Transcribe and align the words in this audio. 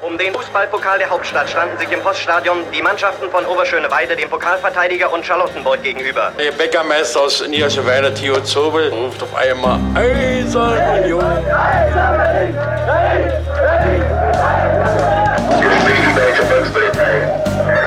Um 0.00 0.16
den 0.16 0.32
Fußballpokal 0.32 0.98
der 0.98 1.10
Hauptstadt 1.10 1.50
standen 1.50 1.76
sich 1.76 1.90
im 1.90 2.00
Poststadion 2.00 2.58
die 2.72 2.80
Mannschaften 2.80 3.28
von 3.30 3.44
Oberschöneweide, 3.44 4.14
dem 4.14 4.30
Pokalverteidiger 4.30 5.12
und 5.12 5.26
Charlottenburg 5.26 5.82
gegenüber. 5.82 6.30
Der 6.38 6.52
Bäckermeister 6.52 7.20
aus 7.20 7.44
Niederschöneweide, 7.46 8.14
Theo 8.14 8.40
Zobel, 8.42 8.90
ruft 8.90 9.20
auf 9.24 9.34
einmal 9.34 9.80
Eisern 9.96 11.02
Union. 11.02 11.44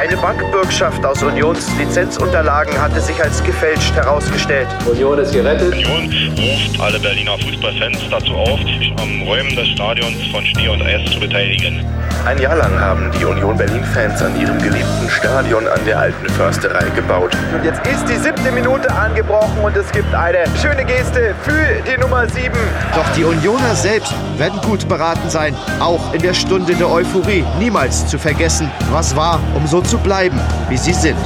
Eine 0.02 0.18
Bankbürgschaft 0.18 1.05
aus 1.05 1.21
Unions 1.21 1.70
Lizenzunterlagen 1.77 2.75
hatte 2.81 3.00
sich 3.00 3.21
als 3.21 3.43
gefälscht 3.43 3.93
herausgestellt. 3.93 4.68
Union 4.89 5.20
ist 5.20 5.31
gerettet. 5.31 5.75
Union 5.75 6.11
ruft 6.39 6.81
alle 6.81 7.00
Berliner 7.00 7.38
Fußballfans 7.38 8.00
dazu 8.09 8.33
auf, 8.33 8.59
sich 8.61 8.91
am 9.00 9.21
Räumen 9.27 9.55
des 9.55 9.68
Stadions 9.68 10.18
von 10.32 10.43
Schnee 10.43 10.69
und 10.69 10.82
Eis 10.82 11.07
zu 11.11 11.19
beteiligen. 11.19 11.86
Ein 12.25 12.39
Jahr 12.39 12.55
lang 12.55 12.79
haben 12.79 13.11
die 13.19 13.25
Union 13.25 13.57
Berlin-Fans 13.57 14.21
an 14.21 14.39
ihrem 14.39 14.57
geliebten 14.60 15.10
Stadion 15.10 15.68
an 15.68 15.83
der 15.86 15.97
alten 15.97 16.29
Försterei 16.29 16.88
gebaut. 16.96 17.36
Und 17.52 17.65
jetzt 17.65 17.86
ist 17.88 18.07
die 18.07 18.18
siebte 18.18 18.52
Minute 18.52 18.91
angebrochen 18.93 19.57
und 19.63 19.75
es 19.75 19.91
gibt 19.91 20.13
eine 20.13 20.46
schöne 20.61 20.86
Geste 20.86 21.33
für 21.41 21.82
die 21.82 21.99
Nummer 21.99 22.27
sieben. 22.29 22.60
Doch 22.93 23.10
die 23.15 23.24
Unioner 23.24 23.74
selbst 23.74 24.13
werden 24.38 24.60
gut 24.61 24.88
beraten 24.88 25.29
sein, 25.29 25.55
auch 25.79 26.13
in 26.13 26.21
der 26.21 26.36
Stunde 26.36 26.75
der 26.75 26.91
Euphorie 26.91 27.43
niemals 27.57 28.05
zu 28.05 28.19
vergessen, 28.19 28.69
was 28.91 29.15
war, 29.15 29.39
um 29.55 29.65
so 29.65 29.82
zu 29.82 29.90
bleiben, 29.97 30.39
wie 30.69 30.77
sie 30.77 30.93
sind. 30.93 31.18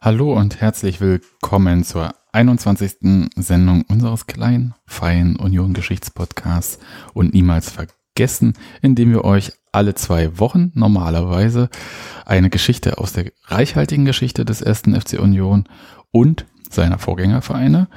Hallo 0.00 0.32
und 0.32 0.60
herzlich 0.60 1.00
willkommen 1.00 1.84
zur 1.84 2.12
21. 2.32 3.30
Sendung 3.36 3.84
unseres 3.88 4.26
kleinen, 4.26 4.74
feinen 4.86 5.36
Union-Geschichtspodcasts 5.36 6.80
und 7.14 7.34
niemals 7.34 7.70
vergessen, 7.70 8.54
indem 8.80 9.12
wir 9.12 9.24
euch 9.24 9.52
alle 9.70 9.94
zwei 9.94 10.38
Wochen 10.38 10.72
normalerweise 10.74 11.68
eine 12.26 12.50
Geschichte 12.50 12.98
aus 12.98 13.12
der 13.12 13.30
reichhaltigen 13.44 14.04
Geschichte 14.04 14.44
des 14.44 14.60
ersten 14.60 15.00
FC 15.00 15.20
Union 15.20 15.64
und 16.10 16.46
seiner 16.68 16.98
Vorgängervereine 16.98 17.88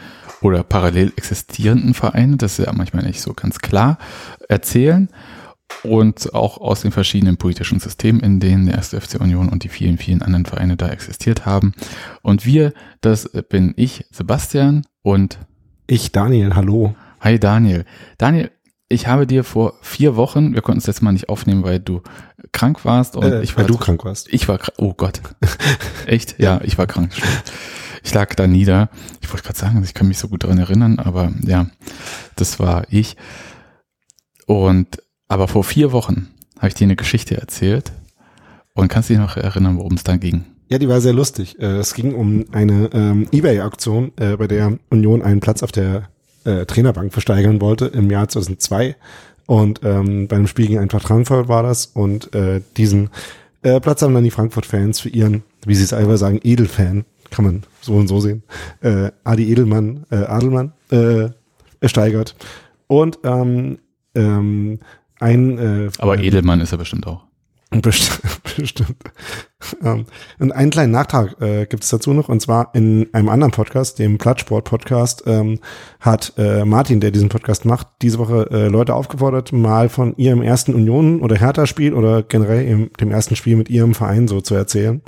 oder 0.41 0.63
parallel 0.63 1.13
existierenden 1.15 1.93
Vereine, 1.93 2.37
das 2.37 2.59
ist 2.59 2.65
ja 2.65 2.73
manchmal 2.73 3.03
nicht 3.03 3.21
so 3.21 3.33
ganz 3.33 3.59
klar, 3.59 3.97
erzählen 4.47 5.09
und 5.83 6.33
auch 6.33 6.57
aus 6.57 6.81
den 6.81 6.91
verschiedenen 6.91 7.37
politischen 7.37 7.79
Systemen, 7.79 8.21
in 8.21 8.39
denen 8.39 8.65
der 8.65 8.75
erste 8.75 8.99
FC 8.99 9.19
Union 9.19 9.49
und 9.49 9.63
die 9.63 9.69
vielen, 9.69 9.97
vielen 9.97 10.21
anderen 10.21 10.45
Vereine 10.45 10.77
da 10.77 10.89
existiert 10.89 11.45
haben. 11.45 11.73
Und 12.21 12.45
wir, 12.45 12.73
das 13.01 13.29
bin 13.49 13.73
ich, 13.77 14.05
Sebastian 14.11 14.85
und 15.01 15.39
ich, 15.87 16.11
Daniel, 16.11 16.55
hallo. 16.55 16.95
Hi 17.21 17.39
Daniel. 17.39 17.85
Daniel, 18.17 18.51
ich 18.87 19.07
habe 19.07 19.25
dir 19.27 19.43
vor 19.43 19.73
vier 19.81 20.15
Wochen, 20.15 20.53
wir 20.53 20.61
konnten 20.61 20.79
es 20.79 20.85
jetzt 20.85 21.01
mal 21.01 21.11
nicht 21.11 21.29
aufnehmen, 21.29 21.63
weil 21.63 21.79
du 21.79 22.01
krank 22.51 22.85
warst 22.85 23.15
und 23.15 23.23
äh, 23.23 23.41
ich 23.41 23.55
war. 23.55 23.63
Weil 23.63 23.67
du 23.67 23.77
krank 23.77 24.05
warst. 24.05 24.31
Ich 24.31 24.47
war, 24.47 24.59
oh 24.77 24.93
Gott. 24.93 25.21
Echt? 26.05 26.39
Ja, 26.39 26.61
ich 26.63 26.77
war 26.77 26.87
krank. 26.87 27.11
Ich 28.03 28.13
lag 28.13 28.33
da 28.35 28.45
nieder. 28.45 28.89
Ich 29.21 29.31
wollte 29.31 29.43
gerade 29.43 29.57
sagen, 29.57 29.83
ich 29.83 29.95
kann 29.95 30.07
mich 30.07 30.19
so 30.19 30.27
gut 30.27 30.43
daran 30.43 30.59
erinnern, 30.59 30.99
aber 30.99 31.31
ja, 31.41 31.67
das 32.35 32.59
war 32.59 32.85
ich. 32.89 33.17
Und 34.45 35.01
aber 35.27 35.47
vor 35.47 35.63
vier 35.63 35.91
Wochen 35.91 36.29
habe 36.57 36.67
ich 36.67 36.73
dir 36.73 36.85
eine 36.85 36.95
Geschichte 36.95 37.37
erzählt 37.37 37.91
und 38.73 38.87
kannst 38.87 39.09
dich 39.09 39.17
noch 39.17 39.37
erinnern, 39.37 39.77
worum 39.77 39.93
es 39.93 40.03
da 40.03 40.17
ging? 40.17 40.45
Ja, 40.67 40.79
die 40.79 40.89
war 40.89 41.01
sehr 41.01 41.13
lustig. 41.13 41.59
Äh, 41.59 41.77
es 41.77 41.93
ging 41.93 42.15
um 42.15 42.45
eine 42.51 42.89
ähm, 42.93 43.27
Ebay-Aktion, 43.31 44.11
äh, 44.17 44.35
bei 44.35 44.47
der 44.47 44.77
Union 44.89 45.21
einen 45.21 45.39
Platz 45.39 45.61
auf 45.61 45.71
der 45.71 46.09
äh, 46.43 46.65
Trainerbank 46.65 47.13
versteigern 47.13 47.61
wollte 47.61 47.85
im 47.85 48.09
Jahr 48.09 48.27
2002. 48.27 48.95
Und 49.45 49.81
ähm, 49.83 50.27
bei 50.27 50.37
einem 50.37 50.47
Spiel 50.47 50.67
gegen 50.67 50.79
Eintracht 50.79 51.03
Frankfurt 51.03 51.47
war 51.47 51.61
das. 51.61 51.85
Und 51.85 52.33
äh, 52.33 52.61
diesen 52.77 53.09
äh, 53.61 53.79
Platz 53.79 54.01
haben 54.01 54.15
dann 54.15 54.23
die 54.23 54.31
Frankfurt-Fans 54.31 54.99
für 54.99 55.09
ihren, 55.09 55.43
wie 55.65 55.75
sie 55.75 55.83
es 55.83 55.93
einfach 55.93 56.17
sagen, 56.17 56.39
Edelfan, 56.43 57.05
kann 57.29 57.45
man 57.45 57.63
so 57.81 57.93
und 57.93 58.07
so 58.07 58.19
sehen, 58.19 58.43
äh, 58.81 59.11
Adi 59.23 59.51
Edelmann, 59.51 60.05
Adelmann, 60.09 60.73
äh, 60.89 61.29
ersteigert. 61.79 62.35
Und 62.87 63.19
ähm, 63.23 63.79
ähm, 64.15 64.79
ein 65.19 65.57
äh, 65.57 65.89
Aber 65.99 66.19
Edelmann 66.19 66.61
ist 66.61 66.71
er 66.71 66.77
bestimmt 66.77 67.07
auch. 67.07 67.23
Bestimmt. 67.81 68.21
bestimmt. 68.57 68.97
Ähm, 69.83 70.05
und 70.39 70.51
einen 70.51 70.69
kleinen 70.69 70.91
Nachtrag 70.91 71.41
äh, 71.41 71.65
gibt 71.65 71.83
es 71.83 71.89
dazu 71.89 72.13
noch, 72.13 72.29
und 72.29 72.41
zwar 72.41 72.73
in 72.73 73.07
einem 73.13 73.29
anderen 73.29 73.51
Podcast, 73.51 73.99
dem 73.99 74.17
Plattsport-Podcast, 74.17 75.23
ähm, 75.25 75.59
hat 75.99 76.33
äh, 76.37 76.63
Martin, 76.63 76.99
der 76.99 77.11
diesen 77.11 77.29
Podcast 77.29 77.65
macht, 77.65 77.87
diese 78.01 78.19
Woche 78.19 78.47
äh, 78.51 78.67
Leute 78.67 78.93
aufgefordert, 78.93 79.51
mal 79.51 79.89
von 79.89 80.15
ihrem 80.17 80.41
ersten 80.41 80.73
Union- 80.73 81.21
oder 81.21 81.35
Hertha-Spiel 81.35 81.93
oder 81.93 82.23
generell 82.23 82.65
im, 82.65 82.91
dem 82.99 83.11
ersten 83.11 83.35
Spiel 83.35 83.55
mit 83.55 83.69
ihrem 83.69 83.93
Verein 83.93 84.27
so 84.27 84.41
zu 84.41 84.55
erzählen. 84.55 85.01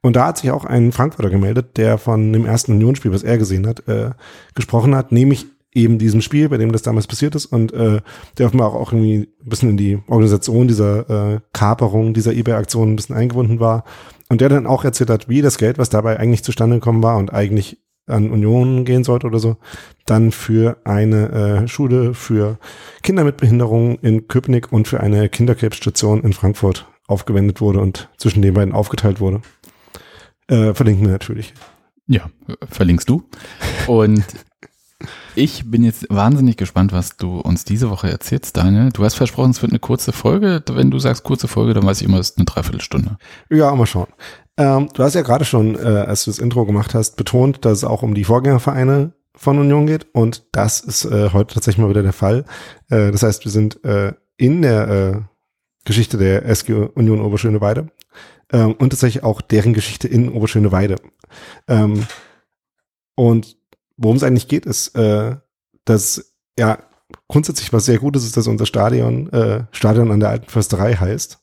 Und 0.00 0.16
da 0.16 0.28
hat 0.28 0.38
sich 0.38 0.50
auch 0.50 0.64
ein 0.64 0.92
Frankfurter 0.92 1.30
gemeldet, 1.30 1.76
der 1.76 1.98
von 1.98 2.32
dem 2.32 2.46
ersten 2.46 2.72
Unionsspiel, 2.72 3.12
was 3.12 3.22
er 3.22 3.38
gesehen 3.38 3.66
hat, 3.66 3.86
äh, 3.86 4.10
gesprochen 4.54 4.94
hat, 4.94 5.12
nämlich 5.12 5.46
eben 5.74 5.98
diesem 5.98 6.20
Spiel, 6.20 6.48
bei 6.48 6.56
dem 6.56 6.72
das 6.72 6.82
damals 6.82 7.06
passiert 7.06 7.34
ist 7.34 7.46
und 7.46 7.72
äh, 7.72 8.00
der 8.38 8.46
offenbar 8.46 8.74
auch 8.74 8.92
irgendwie 8.92 9.28
ein 9.42 9.48
bisschen 9.48 9.70
in 9.70 9.76
die 9.76 9.98
Organisation 10.08 10.68
dieser 10.68 11.34
äh, 11.34 11.40
Kaperung, 11.52 12.14
dieser 12.14 12.32
eBay-Aktion 12.32 12.92
ein 12.92 12.96
bisschen 12.96 13.16
eingebunden 13.16 13.60
war 13.60 13.84
und 14.28 14.40
der 14.40 14.48
dann 14.48 14.66
auch 14.66 14.84
erzählt 14.84 15.10
hat, 15.10 15.28
wie 15.28 15.42
das 15.42 15.58
Geld, 15.58 15.78
was 15.78 15.90
dabei 15.90 16.18
eigentlich 16.18 16.44
zustande 16.44 16.76
gekommen 16.76 17.02
war 17.02 17.18
und 17.18 17.32
eigentlich 17.32 17.78
an 18.06 18.30
Union 18.30 18.84
gehen 18.84 19.04
sollte 19.04 19.26
oder 19.26 19.38
so, 19.38 19.56
dann 20.06 20.32
für 20.32 20.78
eine 20.84 21.28
äh, 21.64 21.68
Schule 21.68 22.14
für 22.14 22.58
Kinder 23.02 23.24
mit 23.24 23.36
Behinderung 23.36 23.98
in 24.00 24.28
Köpenick 24.28 24.72
und 24.72 24.88
für 24.88 25.00
eine 25.00 25.28
Kinderkrebsstation 25.28 26.22
in 26.22 26.32
Frankfurt 26.32 26.86
aufgewendet 27.06 27.60
wurde 27.60 27.80
und 27.80 28.08
zwischen 28.16 28.42
den 28.42 28.54
beiden 28.54 28.72
aufgeteilt 28.74 29.20
wurde. 29.20 29.42
Äh, 30.48 30.74
verlinken 30.74 31.04
wir 31.04 31.12
natürlich. 31.12 31.52
Ja, 32.06 32.30
verlinkst 32.70 33.08
du. 33.08 33.28
Und 33.86 34.24
ich 35.34 35.70
bin 35.70 35.84
jetzt 35.84 36.06
wahnsinnig 36.10 36.56
gespannt, 36.56 36.92
was 36.92 37.16
du 37.16 37.38
uns 37.40 37.64
diese 37.64 37.90
Woche 37.90 38.10
erzählst, 38.10 38.56
Daniel. 38.56 38.90
Du 38.92 39.04
hast 39.04 39.14
versprochen, 39.14 39.50
es 39.52 39.62
wird 39.62 39.72
eine 39.72 39.78
kurze 39.78 40.12
Folge. 40.12 40.62
Wenn 40.70 40.90
du 40.90 40.98
sagst 40.98 41.22
kurze 41.22 41.48
Folge, 41.48 41.74
dann 41.74 41.86
weiß 41.86 42.00
ich 42.00 42.06
immer, 42.06 42.18
es 42.18 42.30
ist 42.30 42.38
eine 42.38 42.46
Dreiviertelstunde. 42.46 43.16
Ja, 43.50 43.74
mal 43.74 43.86
schauen. 43.86 44.08
Ähm, 44.56 44.88
du 44.92 45.02
hast 45.04 45.14
ja 45.14 45.22
gerade 45.22 45.44
schon, 45.44 45.76
äh, 45.76 46.04
als 46.06 46.24
du 46.24 46.30
das 46.30 46.40
Intro 46.40 46.66
gemacht 46.66 46.94
hast, 46.94 47.16
betont, 47.16 47.64
dass 47.64 47.78
es 47.78 47.84
auch 47.84 48.02
um 48.02 48.14
die 48.14 48.24
Vorgängervereine 48.24 49.12
von 49.36 49.58
Union 49.58 49.86
geht. 49.86 50.08
Und 50.12 50.46
das 50.50 50.80
ist 50.80 51.04
äh, 51.04 51.30
heute 51.32 51.54
tatsächlich 51.54 51.82
mal 51.82 51.90
wieder 51.90 52.02
der 52.02 52.12
Fall. 52.12 52.44
Äh, 52.90 53.12
das 53.12 53.22
heißt, 53.22 53.44
wir 53.44 53.52
sind 53.52 53.84
äh, 53.84 54.14
in 54.36 54.62
der 54.62 54.88
äh, 54.88 55.20
Geschichte 55.84 56.18
der 56.18 56.44
SG 56.44 56.72
Union 56.72 57.20
Oberschöneweide 57.20 57.88
ähm, 58.52 58.74
und 58.74 58.90
tatsächlich 58.90 59.22
auch 59.22 59.40
deren 59.40 59.74
Geschichte 59.74 60.08
in 60.08 60.28
Oberschöneweide. 60.28 60.96
Ähm, 61.68 62.04
und 63.14 63.56
worum 63.98 64.16
es 64.16 64.22
eigentlich 64.22 64.48
geht, 64.48 64.64
ist, 64.64 64.96
äh, 64.96 65.36
dass 65.84 66.34
ja 66.58 66.78
grundsätzlich 67.28 67.72
was 67.72 67.84
sehr 67.84 67.98
Gutes 67.98 68.24
ist, 68.24 68.36
dass 68.36 68.46
unser 68.46 68.66
Stadion 68.66 69.30
äh, 69.32 69.64
Stadion 69.72 70.10
an 70.10 70.20
der 70.20 70.30
alten 70.30 70.48
Försterei 70.48 70.94
heißt. 70.94 71.38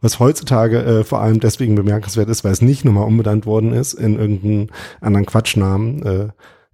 Was 0.00 0.20
heutzutage 0.20 0.82
äh, 0.82 1.04
vor 1.04 1.20
allem 1.20 1.40
deswegen 1.40 1.74
bemerkenswert 1.74 2.28
ist, 2.28 2.44
weil 2.44 2.52
es 2.52 2.62
nicht 2.62 2.84
nochmal 2.84 3.06
umbenannt 3.06 3.46
worden 3.46 3.72
ist 3.72 3.94
in 3.94 4.18
irgendeinen 4.18 4.70
anderen 5.00 5.26
Quatschnamen, 5.26 6.02
äh, 6.02 6.28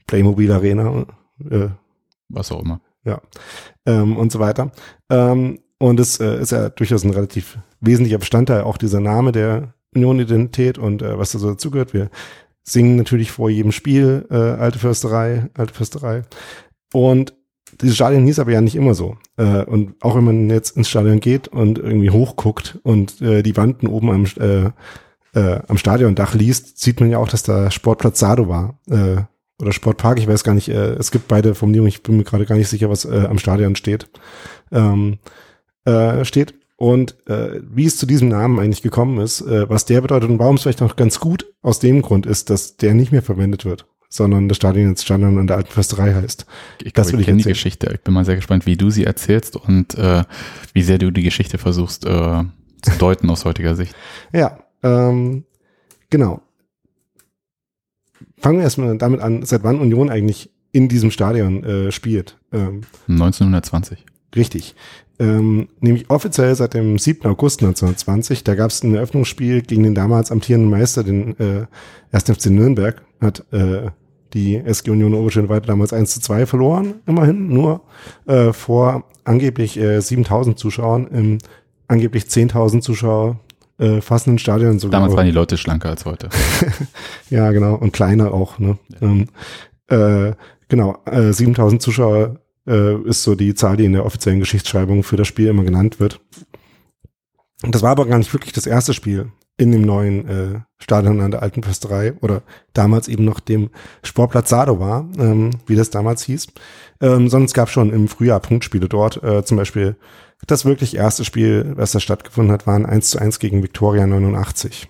Playmobil 0.07 0.51
Arena, 0.51 1.07
äh, 1.49 1.69
was 2.29 2.51
auch 2.51 2.63
immer. 2.63 2.81
Ja. 3.05 3.21
Ähm, 3.87 4.17
und 4.17 4.33
so 4.33 4.41
weiter. 4.41 4.73
Ähm, 5.09 5.61
und 5.79 6.01
es 6.01 6.21
äh, 6.21 6.41
ist 6.41 6.53
ja 6.53 6.69
durchaus 6.69 7.05
ein 7.05 7.11
relativ 7.11 7.59
wesentlicher 7.81 8.19
Bestandteil 8.19 8.63
auch 8.63 8.77
dieser 8.77 9.01
Name 9.01 9.33
der 9.33 9.75
Union-Identität 9.95 10.79
und 10.79 11.03
äh, 11.03 11.19
was 11.19 11.33
da 11.33 11.39
so 11.39 11.51
dazugehört. 11.51 11.93
Wir 11.93 12.11
singen 12.63 12.97
natürlich 12.97 13.31
vor 13.31 13.51
jedem 13.51 13.73
Spiel 13.73 14.27
äh, 14.31 14.35
Alte 14.37 14.79
Försterei, 14.79 15.51
Alte 15.55 15.75
Försterei. 15.75 16.23
Und 16.93 17.35
dieses 17.81 17.97
Stadion 17.97 18.25
hieß 18.25 18.39
aber 18.39 18.53
ja 18.53 18.61
nicht 18.61 18.77
immer 18.77 18.95
so. 18.95 19.17
Äh, 19.37 19.65
und 19.65 19.95
auch 20.01 20.15
wenn 20.17 20.25
man 20.25 20.51
jetzt 20.51 20.77
ins 20.77 20.89
Stadion 20.89 21.21
geht 21.21 21.49
und 21.49 21.79
irgendwie 21.79 22.11
hochguckt 22.11 22.79
und 22.83 23.21
äh, 23.23 23.43
die 23.43 23.57
Wanden 23.57 23.87
oben 23.87 24.11
am, 24.11 24.27
äh, 24.39 24.71
äh, 25.39 25.61
am 25.67 25.79
Stadiondach 25.79 26.35
liest, 26.35 26.79
sieht 26.79 27.01
man 27.01 27.11
ja 27.11 27.19
auch, 27.19 27.29
dass 27.29 27.43
da 27.43 27.71
Sportplatz 27.71 28.19
Sado 28.19 28.49
war. 28.49 28.79
Äh, 28.89 29.23
oder 29.61 29.73
Sportpark, 29.73 30.19
ich 30.19 30.27
weiß 30.27 30.45
gar 30.45 30.55
nicht, 30.55 30.69
äh, 30.69 30.95
es 30.95 31.11
gibt 31.11 31.29
beide 31.29 31.55
Formulierungen, 31.55 31.89
ich 31.89 32.03
bin 32.03 32.17
mir 32.17 32.25
gerade 32.25 32.47
gar 32.47 32.57
nicht 32.57 32.69
sicher, 32.69 32.91
was 32.91 33.05
äh, 33.05 33.27
am 33.29 33.39
Stadion 33.39 33.77
steht. 33.77 34.09
Ähm, 34.71 35.19
äh, 35.85 36.25
steht. 36.25 36.55
Und 36.83 37.15
äh, 37.29 37.61
wie 37.63 37.87
es 37.87 37.97
zu 37.97 38.07
diesem 38.07 38.27
Namen 38.27 38.59
eigentlich 38.59 38.83
gekommen 38.83 39.21
ist, 39.21 39.41
äh, 39.41 39.71
was 39.71 39.85
der 39.85 40.01
bedeutet 40.01 40.29
und 40.29 40.41
warum 40.41 40.57
es 40.57 40.63
vielleicht 40.63 40.83
auch 40.83 40.97
ganz 40.97 41.21
gut 41.21 41.47
aus 41.63 41.79
dem 41.79 42.03
Grund 42.03 42.27
ist, 42.27 42.51
dass 42.51 42.77
der 42.77 42.93
nicht 42.93 43.13
mehr 43.13 43.23
verwendet 43.23 43.65
wird, 43.65 43.87
sondern 44.09 44.49
das 44.49 44.57
Stadion 44.57 44.89
jetzt 44.89 45.05
Stadion 45.05 45.39
an 45.39 45.47
der 45.47 45.59
alten 45.59 45.71
Försterei 45.71 46.13
heißt. 46.13 46.45
Ich 46.83 46.93
glaube, 46.93 47.21
ich 47.21 47.25
kenne 47.25 47.39
die 47.39 47.45
Geschichte. 47.45 47.89
Ich 47.95 48.01
bin 48.01 48.13
mal 48.13 48.25
sehr 48.25 48.35
gespannt, 48.35 48.67
wie 48.67 48.77
du 48.77 48.91
sie 48.91 49.05
erzählst 49.05 49.55
und 49.55 49.95
äh, 49.97 50.25
wie 50.73 50.83
sehr 50.83 50.99
du 50.99 51.13
die 51.13 51.23
Geschichte 51.23 51.57
versuchst 51.57 52.05
äh, 52.05 52.09
zu 52.83 52.91
deuten 52.99 53.31
aus 53.31 53.45
heutiger 53.45 53.77
Sicht. 53.77 53.95
Ja, 54.33 54.59
ähm, 54.83 55.45
genau. 56.11 56.43
Fangen 58.39 58.59
wir 58.59 58.65
erstmal 58.65 58.99
damit 58.99 59.21
an, 59.21 59.45
seit 59.45 59.63
wann 59.63 59.79
Union 59.79 60.11
eigentlich 60.11 60.51
in 60.73 60.89
diesem 60.89 61.13
Stadion 61.13 61.63
äh, 61.63 61.93
spielt. 61.93 62.41
Ähm, 62.51 62.81
1920. 63.07 64.05
richtig. 64.37 64.75
Ähm, 65.19 65.69
nämlich 65.81 66.11
offiziell 66.11 66.55
seit 66.55 66.75
dem 66.75 66.99
7. 66.99 67.29
August 67.29 67.61
1920. 67.61 68.45
Da 68.45 68.55
gab 68.55 68.71
es 68.71 68.83
ein 68.83 68.95
Eröffnungsspiel 68.95 69.63
gegen 69.63 69.83
den 69.83 69.95
damals 69.95 70.31
amtierenden 70.31 70.71
Meister, 70.71 71.05
den 71.05 71.39
äh, 71.39 71.67
1. 72.13 72.25
FC 72.25 72.47
Nürnberg. 72.47 73.03
Hat 73.21 73.45
äh, 73.53 73.91
die 74.35 74.57
SG 74.57 74.91
Union 74.91 75.15
Oberschönweite 75.15 75.67
damals 75.67 75.93
1 75.93 76.15
zu 76.15 76.21
2 76.21 76.47
verloren, 76.47 76.95
immerhin 77.07 77.49
nur 77.49 77.83
äh, 78.27 78.53
vor 78.53 79.05
angeblich 79.25 79.79
äh, 79.79 80.01
7000 80.01 80.59
Zuschauern 80.59 81.07
im 81.09 81.39
angeblich 81.89 82.25
10.000 82.25 82.81
Zuschauer 82.81 83.39
äh, 83.79 84.01
fassenden 84.01 84.39
Stadion. 84.39 84.79
Sogar 84.79 85.01
damals 85.01 85.17
waren 85.17 85.27
die 85.27 85.33
Leute 85.33 85.59
schlanker 85.59 85.91
als 85.91 86.05
heute. 86.05 86.31
ja, 87.31 87.51
genau. 87.53 87.75
Und 87.75 87.93
kleiner 87.93 88.33
auch. 88.33 88.59
Ne? 88.59 88.79
Ja. 89.01 89.09
Ähm, 89.09 89.29
äh, 89.89 90.33
genau, 90.69 90.97
äh, 91.05 91.33
7000 91.33 91.83
Zuschauer 91.83 92.41
äh, 92.67 93.01
ist 93.03 93.23
so 93.23 93.35
die 93.35 93.55
Zahl, 93.55 93.77
die 93.77 93.85
in 93.85 93.93
der 93.93 94.07
offiziellen 94.07 94.41
Geschichtsschreibung 94.41 95.03
für 95.03 95.17
das 95.17 95.29
Spiel 95.29 95.49
immer 95.49 95.65
genannt 95.65 96.01
wird. 96.01 96.21
Und 97.63 97.75
das 97.75 97.83
war 97.83 97.91
aber 97.91 98.07
gar 98.07 98.19
nicht 98.19 98.33
wirklich 98.33 98.53
das 98.53 98.67
erste 98.67 98.95
Spiel 98.95 99.31
in 99.57 99.71
dem 99.71 99.83
neuen 99.83 100.29
äh, 100.29 100.61
Stadion 100.79 101.21
an 101.21 101.31
der 101.31 101.43
Alten 101.43 101.63
Försterei 101.63 102.15
oder 102.21 102.43
damals 102.73 103.07
eben 103.07 103.25
noch 103.25 103.39
dem 103.39 103.71
Sportplatz 104.03 104.49
Sado 104.49 104.81
war, 104.81 105.07
ähm, 105.19 105.51
wie 105.67 105.77
das 105.77 105.91
damals 105.91 106.23
hieß. 106.25 106.49
Ähm, 107.01 107.29
sondern 107.29 107.45
es 107.45 107.53
gab 107.53 107.69
schon 107.69 107.93
im 107.93 108.09
Frühjahr 108.09 108.41
Punktspiele 108.41 108.89
dort. 108.89 109.23
Äh, 109.23 109.45
zum 109.45 109.57
Beispiel 109.57 109.97
das 110.47 110.65
wirklich 110.65 110.97
erste 110.97 111.25
Spiel, 111.25 111.73
was 111.77 111.93
da 111.93 112.01
stattgefunden 112.01 112.53
hat, 112.53 112.67
war 112.67 112.75
ein 112.75 112.87
1 112.87 113.11
zu 113.11 113.19
1 113.19 113.39
gegen 113.39 113.63
Victoria 113.63 114.07
89. 114.07 114.89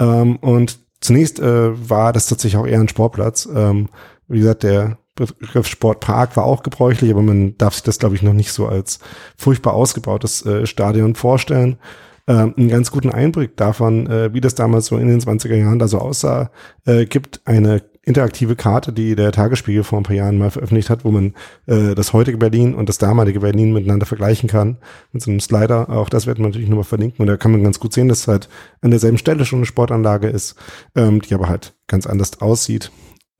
Ähm, 0.00 0.36
und 0.36 0.80
zunächst 1.00 1.38
äh, 1.38 1.88
war 1.88 2.12
das 2.12 2.26
tatsächlich 2.26 2.60
auch 2.60 2.66
eher 2.66 2.80
ein 2.80 2.88
Sportplatz. 2.88 3.48
Ähm, 3.54 3.88
wie 4.26 4.38
gesagt, 4.38 4.62
der 4.64 4.98
Begriff 5.14 5.66
Sportpark 5.66 6.36
war 6.36 6.44
auch 6.44 6.62
gebräuchlich, 6.62 7.10
aber 7.10 7.22
man 7.22 7.56
darf 7.58 7.74
sich 7.74 7.82
das, 7.82 7.98
glaube 7.98 8.14
ich, 8.14 8.22
noch 8.22 8.32
nicht 8.32 8.52
so 8.52 8.66
als 8.66 8.98
furchtbar 9.36 9.74
ausgebautes 9.74 10.44
äh, 10.46 10.66
Stadion 10.66 11.14
vorstellen. 11.14 11.78
Ähm, 12.26 12.54
einen 12.56 12.68
ganz 12.68 12.90
guten 12.90 13.10
Einblick 13.10 13.56
davon, 13.56 14.06
äh, 14.06 14.32
wie 14.32 14.40
das 14.40 14.54
damals 14.54 14.86
so 14.86 14.96
in 14.96 15.08
den 15.08 15.20
20er 15.20 15.56
Jahren 15.56 15.78
da 15.78 15.88
so 15.88 15.98
aussah, 15.98 16.50
äh, 16.86 17.04
gibt 17.04 17.40
eine 17.44 17.82
interaktive 18.04 18.56
Karte, 18.56 18.92
die 18.92 19.14
der 19.14 19.32
Tagesspiegel 19.32 19.84
vor 19.84 19.98
ein 19.98 20.02
paar 20.02 20.16
Jahren 20.16 20.38
mal 20.38 20.50
veröffentlicht 20.50 20.90
hat, 20.90 21.04
wo 21.04 21.10
man 21.10 21.34
äh, 21.66 21.94
das 21.94 22.12
heutige 22.12 22.36
Berlin 22.36 22.74
und 22.74 22.88
das 22.88 22.98
damalige 22.98 23.40
Berlin 23.40 23.72
miteinander 23.72 24.06
vergleichen 24.06 24.48
kann. 24.48 24.78
Mit 25.12 25.22
so 25.22 25.30
einem 25.30 25.40
Slider. 25.40 25.88
Auch 25.88 26.08
das 26.08 26.26
werden 26.26 26.40
wir 26.40 26.48
natürlich 26.48 26.68
nochmal 26.68 26.84
verlinken. 26.84 27.20
Und 27.20 27.28
da 27.28 27.36
kann 27.36 27.52
man 27.52 27.62
ganz 27.62 27.78
gut 27.78 27.92
sehen, 27.92 28.08
dass 28.08 28.26
halt 28.26 28.48
an 28.80 28.90
derselben 28.90 29.18
Stelle 29.18 29.44
schon 29.44 29.60
eine 29.60 29.66
Sportanlage 29.66 30.28
ist, 30.28 30.56
ähm, 30.96 31.20
die 31.22 31.34
aber 31.34 31.48
halt 31.48 31.74
ganz 31.86 32.06
anders 32.06 32.40
aussieht. 32.40 32.90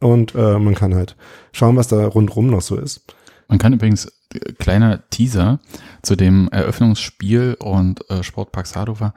Und 0.03 0.35
äh, 0.35 0.59
man 0.59 0.75
kann 0.75 0.95
halt 0.95 1.17
schauen, 1.53 1.77
was 1.77 1.87
da 1.87 2.05
rundrum 2.07 2.49
noch 2.49 2.61
so 2.61 2.77
ist. 2.77 3.05
Man 3.47 3.59
kann 3.59 3.73
übrigens, 3.73 4.07
äh, 4.35 4.53
kleiner 4.59 5.09
Teaser 5.11 5.61
zu 6.03 6.17
dem 6.17 6.49
Eröffnungsspiel 6.51 7.57
und 7.61 8.11
äh, 8.11 8.25
Sportpark 8.25 8.67
Sadova. 8.67 9.15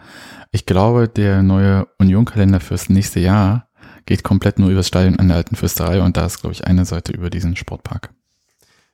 Ich 0.52 0.68
glaube, 0.68 1.08
der 1.10 1.42
neue 1.42 1.88
Union-Kalender 1.98 2.60
fürs 2.60 2.90
nächste 2.90 3.20
Jahr 3.20 3.68
geht 4.06 4.24
komplett 4.24 4.60
nur 4.60 4.70
übers 4.70 4.88
Stadion 4.88 5.18
an 5.18 5.30
der 5.30 5.38
alten 5.38 5.56
Fürsterei 5.56 6.02
und 6.02 6.18
da 6.18 6.28
ist, 6.28 6.42
glaube 6.42 6.54
ich, 6.54 6.68
eine 6.68 6.86
Seite 6.86 7.14
über 7.14 7.32
diesen 7.32 7.56
Sportpark. 7.56 8.14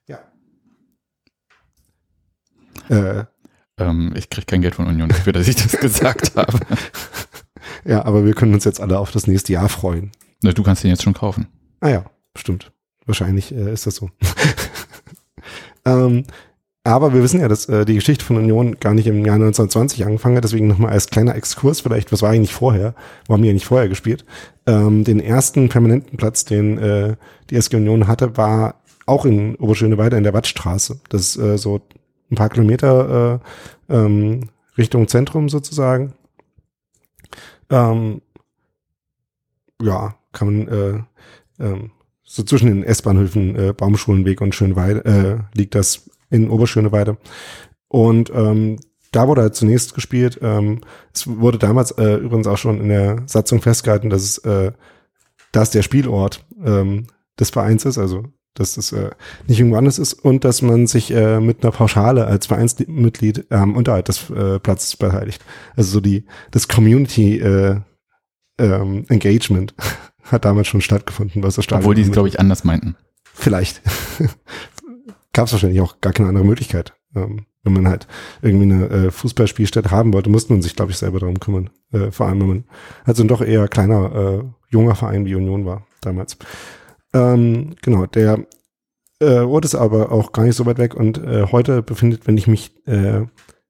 Ja. 0.08 0.20
Äh. 2.88 3.26
Ähm, 3.78 4.14
ich 4.16 4.30
kriege 4.30 4.46
kein 4.46 4.62
Geld 4.62 4.76
von 4.76 4.88
Union 4.88 5.10
dafür, 5.10 5.34
dass 5.34 5.50
ich 5.50 5.58
das 5.58 5.78
gesagt 5.78 6.34
habe. 6.38 6.58
Ja, 7.84 8.06
aber 8.06 8.26
wir 8.26 8.34
können 8.34 8.54
uns 8.54 8.64
jetzt 8.64 8.80
alle 8.80 8.98
auf 8.98 9.12
das 9.12 9.28
nächste 9.28 9.52
Jahr 9.52 9.68
freuen. 9.68 10.12
Na, 10.42 10.54
du 10.54 10.64
kannst 10.64 10.84
den 10.84 10.92
jetzt 10.92 11.04
schon 11.04 11.14
kaufen. 11.14 11.48
Ah 11.82 11.90
ja, 11.90 12.06
stimmt. 12.38 12.72
Wahrscheinlich 13.06 13.54
äh, 13.54 13.74
ist 13.74 13.88
das 13.88 13.96
so. 13.96 14.10
ähm, 15.86 16.24
aber 16.84 17.14
wir 17.14 17.22
wissen 17.22 17.42
ja, 17.42 17.48
dass 17.48 17.68
äh, 17.70 17.86
die 17.86 17.96
Geschichte 17.96 18.26
von 18.26 18.38
Union 18.38 18.80
gar 18.80 18.94
nicht 18.94 19.06
im 19.06 19.26
Jahr 19.26 19.36
1920 19.36 20.06
angefangen 20.06 20.38
hat. 20.38 20.44
Deswegen 20.44 20.68
nochmal 20.68 20.92
als 20.92 21.10
kleiner 21.10 21.36
Exkurs 21.36 21.82
vielleicht, 21.82 22.12
was 22.12 22.22
war 22.22 22.32
eigentlich 22.32 22.54
vorher? 22.54 22.96
Wo 23.28 23.34
haben 23.34 23.44
die 23.44 23.50
eigentlich 23.50 23.66
vorher 23.66 23.90
gespielt? 23.90 24.26
Ähm, 24.66 25.04
den 25.04 25.20
ersten 25.20 25.70
permanenten 25.70 26.18
Platz, 26.18 26.46
den 26.46 26.78
äh, 26.78 27.16
die 27.50 27.56
SG 27.56 27.78
Union 27.78 28.08
hatte, 28.08 28.38
war 28.38 28.82
auch 29.06 29.26
in 29.26 29.56
Oberschöneweide 29.56 30.18
in 30.18 30.24
der 30.24 30.34
Wattstraße. 30.34 31.02
Das 31.10 31.22
ist 31.22 31.38
äh, 31.38 31.58
so 31.58 31.82
ein 32.32 32.36
paar 32.36 32.50
Kilometer 32.50 33.42
äh, 33.90 33.96
ähm, 33.96 34.50
Richtung 34.78 35.08
Zentrum 35.08 35.50
sozusagen. 35.50 36.14
Ähm, 37.70 38.22
ja, 39.82 40.16
kann 40.32 40.48
man 40.48 40.68
äh, 40.68 41.00
ähm, 41.62 41.92
so 42.24 42.44
zwischen 42.44 42.68
den 42.68 42.84
S-Bahnhöfen 42.84 43.56
äh, 43.56 43.74
Baumschulenweg 43.74 44.42
und 44.42 44.56
Schönweide 44.56 45.06
äh, 45.06 45.58
liegt 45.58 45.76
das 45.76 46.10
in 46.30 46.50
Oberschöneweide. 46.50 47.18
Und 47.88 48.32
ähm, 48.34 48.78
da 49.12 49.28
wurde 49.28 49.42
halt 49.42 49.56
zunächst 49.56 49.94
gespielt. 49.94 50.40
Ähm, 50.42 50.82
es 51.14 51.28
wurde 51.28 51.58
damals 51.58 51.92
äh, 51.92 52.16
übrigens 52.16 52.48
auch 52.48 52.58
schon 52.58 52.80
in 52.80 52.90
der 52.90 53.24
Satzung 53.26 53.62
festgehalten, 53.62 54.10
dass 54.10 54.24
es 54.24 54.38
äh, 54.40 54.72
dass 55.52 55.72
der 55.72 55.82
Spielort 55.82 56.46
ähm, 56.64 57.08
des 57.40 57.50
Vereins 57.50 57.86
ist, 57.86 57.98
also 57.98 58.24
dass 58.54 58.76
das 58.76 58.92
äh, 58.92 59.12
nicht 59.48 59.60
irgendwo 59.60 59.78
anders 59.78 59.98
ist 59.98 60.14
und 60.14 60.44
dass 60.44 60.62
man 60.62 60.86
sich 60.86 61.12
äh, 61.12 61.40
mit 61.40 61.64
einer 61.64 61.72
Pauschale 61.72 62.28
als 62.28 62.48
Vereinsmitglied 62.48 63.50
am 63.50 63.72
ähm, 63.72 63.76
Unterhalt 63.78 64.10
des 64.10 64.30
äh, 64.30 64.60
Platzes 64.60 64.98
beteiligt. 64.98 65.44
Also 65.76 65.92
so 65.92 66.00
die 66.02 66.26
das 66.52 66.68
Community 66.68 67.40
äh, 67.40 67.80
ähm, 68.58 69.06
Engagement 69.08 69.74
hat 70.24 70.46
damals 70.46 70.68
schon 70.68 70.82
stattgefunden, 70.82 71.44
was 71.44 71.56
das 71.56 71.66
Stadion 71.66 71.84
Obwohl 71.84 71.96
die 71.96 72.02
es, 72.02 72.12
glaube 72.12 72.28
ich, 72.28 72.40
anders 72.40 72.64
meinten. 72.64 72.96
Vielleicht. 73.34 73.82
Gab 75.34 75.48
es 75.48 75.54
wahrscheinlich 75.54 75.82
auch 75.82 76.02
gar 76.02 76.14
keine 76.14 76.30
andere 76.30 76.46
Möglichkeit. 76.46 76.94
Ähm, 77.16 77.46
wenn 77.64 77.74
man 77.74 77.88
halt 77.88 78.08
irgendwie 78.42 78.74
eine 78.74 78.90
äh, 78.90 79.12
Fußballspielstätte 79.12 79.92
haben 79.92 80.14
wollte, 80.14 80.30
musste 80.30 80.54
man 80.54 80.62
sich, 80.62 80.76
glaube 80.76 80.92
ich, 80.92 80.98
selber 80.98 81.20
darum 81.20 81.40
kümmern. 81.40 81.70
Äh, 81.92 82.12
vor 82.12 82.28
allem, 82.28 82.42
wenn 82.42 82.48
man 82.48 82.64
also 83.06 83.24
ein 83.24 83.28
doch 83.28 83.42
eher 83.42 83.68
kleiner, 83.68 84.16
äh, 84.16 84.44
junger 84.70 84.96
Verein 84.96 85.26
wie 85.26 85.36
Union 85.36 85.66
war 85.66 85.86
damals. 86.02 86.38
Ähm, 87.14 87.76
genau, 87.82 88.06
der 88.08 88.46
äh, 89.20 89.40
Ort 89.40 89.66
ist 89.66 89.76
aber 89.76 90.12
auch 90.12 90.32
gar 90.32 90.44
nicht 90.44 90.56
so 90.56 90.66
weit 90.66 90.80
weg 90.80 90.96
und 90.96 91.20
äh, 91.20 91.48
heute 91.52 91.84
befindet, 91.84 92.26
wenn 92.26 92.38
ich 92.38 92.48
mich 92.48 92.72
äh, 92.88 93.22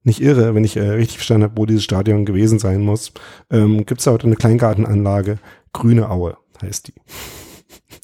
nicht 0.04 0.22
irre, 0.22 0.56
wenn 0.56 0.64
ich 0.64 0.78
äh, 0.78 0.90
richtig 0.92 1.18
verstanden 1.18 1.44
habe, 1.44 1.58
wo 1.58 1.66
dieses 1.66 1.84
Stadion 1.84 2.26
gewesen 2.26 2.60
sein 2.60 2.82
muss, 2.82 3.12
ähm, 3.50 3.86
gibt 3.86 4.00
es 4.00 4.08
heute 4.08 4.28
eine 4.28 4.36
Kleingartenanlage, 4.36 5.40
Grüne 5.74 6.10
Aue 6.10 6.38
heißt 6.62 6.88
die. 6.88 6.94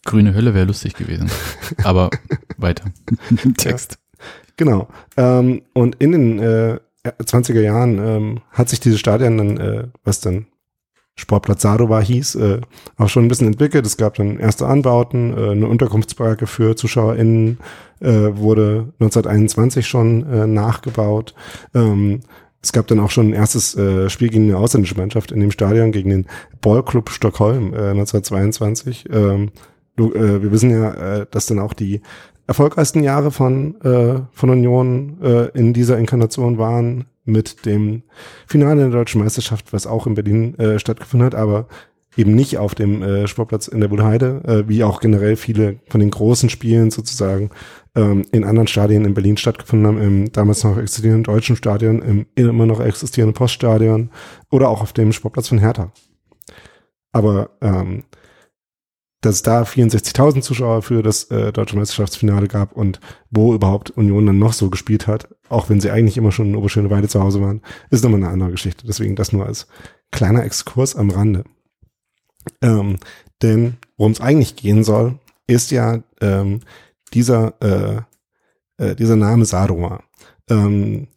Grüne 0.06 0.34
Hölle 0.34 0.54
wäre 0.54 0.66
lustig 0.66 0.94
gewesen. 0.96 1.30
Aber 1.84 2.10
weiter. 2.58 2.86
Text. 3.58 3.98
Ja, 4.20 4.24
genau. 4.56 4.88
Ähm, 5.18 5.64
und 5.74 5.96
in 5.96 6.12
den 6.12 6.40
äh, 6.40 6.80
20er 7.06 7.62
Jahren 7.62 8.00
ähm, 8.00 8.40
hat 8.52 8.70
sich 8.70 8.80
dieses 8.80 9.00
Stadion 9.00 9.38
dann, 9.38 9.58
äh, 9.58 9.88
was 10.04 10.20
dann 10.20 10.48
Sportplatz 11.16 11.64
Sadova 11.64 12.00
hieß, 12.00 12.36
äh, 12.36 12.62
auch 12.98 13.10
schon 13.10 13.26
ein 13.26 13.28
bisschen 13.28 13.48
entwickelt. 13.48 13.86
Es 13.86 13.98
gab 13.98 14.14
dann 14.16 14.38
erste 14.38 14.68
Anbauten, 14.68 15.36
äh, 15.36 15.52
eine 15.52 15.68
Unterkunftsbaracke 15.68 16.46
für 16.46 16.76
ZuschauerInnen 16.76 17.58
äh, 18.00 18.38
wurde 18.38 18.94
1921 19.00 19.88
schon 19.88 20.32
äh, 20.32 20.46
nachgebaut. 20.46 21.34
Ähm, 21.74 22.22
es 22.68 22.74
gab 22.74 22.86
dann 22.88 23.00
auch 23.00 23.12
schon 23.12 23.30
ein 23.30 23.34
erstes 23.34 23.78
äh, 23.78 24.10
Spiel 24.10 24.28
gegen 24.28 24.50
eine 24.50 24.58
ausländische 24.58 24.98
Mannschaft 24.98 25.32
in 25.32 25.40
dem 25.40 25.52
Stadion 25.52 25.94
gegen 25.94 26.10
den 26.10 26.26
Ballclub 26.60 27.10
Stockholm 27.10 27.74
äh, 27.74 27.92
1922. 27.92 29.06
Ähm, 29.10 29.52
du, 29.96 30.12
äh, 30.14 30.44
wir 30.44 30.52
wissen 30.52 30.70
ja, 30.70 31.20
äh, 31.22 31.26
dass 31.32 31.46
dann 31.46 31.60
auch 31.60 31.72
die 31.72 32.02
erfolgreichsten 32.46 33.04
Jahre 33.04 33.32
von, 33.32 33.80
äh, 33.86 34.20
von 34.34 34.50
Union 34.50 35.18
äh, 35.24 35.58
in 35.58 35.72
dieser 35.72 35.98
Inkarnation 35.98 36.58
waren 36.58 37.06
mit 37.24 37.66
dem 37.66 38.04
Finale 38.48 38.82
der 38.82 38.90
deutschen 38.90 39.22
Meisterschaft, 39.22 39.72
was 39.72 39.88
auch 39.88 40.06
in 40.06 40.16
Berlin 40.16 40.60
äh, 40.60 40.78
stattgefunden 40.78 41.26
hat, 41.26 41.36
aber 41.36 41.70
eben 42.18 42.36
nicht 42.36 42.58
auf 42.58 42.76
dem 42.76 43.02
äh, 43.02 43.28
Sportplatz 43.28 43.70
in 43.70 43.80
der 43.80 43.88
Bullheide, 43.88 44.42
äh, 44.46 44.68
wie 44.68 44.84
auch 44.84 45.00
generell 45.00 45.38
viele 45.38 45.80
von 45.88 46.02
den 46.02 46.12
großen 46.12 46.50
Spielen 46.50 46.92
sozusagen 46.92 47.50
ähm, 47.98 48.24
in 48.32 48.44
anderen 48.44 48.68
Stadien 48.68 49.04
in 49.04 49.16
Berlin 49.16 49.38
stattgefunden 49.38 49.88
haben, 49.88 50.02
im 50.02 50.32
damals 50.32 50.64
noch 50.64 50.78
existierenden 50.78 51.24
deutschen 51.24 51.56
Stadion, 51.56 52.02
im 52.02 52.26
immer 52.36 52.66
noch 52.66 52.80
existierenden 52.80 53.34
Poststadion 53.34 54.12
oder 54.52 54.70
auch 54.70 54.82
auf 54.82 54.94
dem 54.94 55.12
Sportplatz 55.12 55.48
von 55.50 55.58
Hertha. 55.58 55.92
Aber 57.12 57.50
ähm, 57.62 58.04
dass 59.22 59.36
es 59.36 59.42
da 59.42 59.64
64.000 59.64 60.42
Zuschauer 60.42 60.84
für 60.84 61.02
das 61.02 61.24
äh, 61.32 61.52
deutsche 61.52 61.76
Meisterschaftsfinale 61.76 62.48
gab 62.48 62.74
und 62.74 63.00
wo 63.32 63.56
überhaupt 63.56 63.90
Union 63.90 64.28
dann 64.28 64.38
noch 64.38 64.54
so 64.54 64.70
gespielt 64.70 65.08
hat, 65.08 65.28
auch 65.50 65.70
wenn 65.70 65.82
sie 65.82 65.90
eigentlich 65.90 66.18
immer 66.18 66.32
schon 66.32 66.50
in 66.50 66.56
Oberschöneweide 66.56 67.08
zu 67.08 67.22
Hause 67.22 67.42
waren, 67.42 67.62
ist 67.90 68.04
nochmal 68.04 68.22
eine 68.22 68.30
andere 68.30 68.52
Geschichte. 68.52 68.86
Deswegen 68.86 69.16
das 69.16 69.34
nur 69.34 69.48
als 69.48 69.68
kleiner 70.12 70.44
Exkurs 70.44 70.96
am 70.96 71.10
Rande. 71.10 71.46
Ähm, 72.62 72.98
denn 73.42 73.78
worum 73.98 74.12
es 74.12 74.22
eigentlich 74.22 74.56
gehen 74.56 74.84
soll, 74.84 75.18
ist 75.48 75.72
ja 75.72 76.04
ähm, 76.22 76.60
dieser, 77.14 77.54
äh, 77.62 78.02
äh, 78.84 78.96
dieser 78.96 79.16
Name 79.16 79.46
Sadoma. 79.46 80.04
Ähm, 80.50 81.08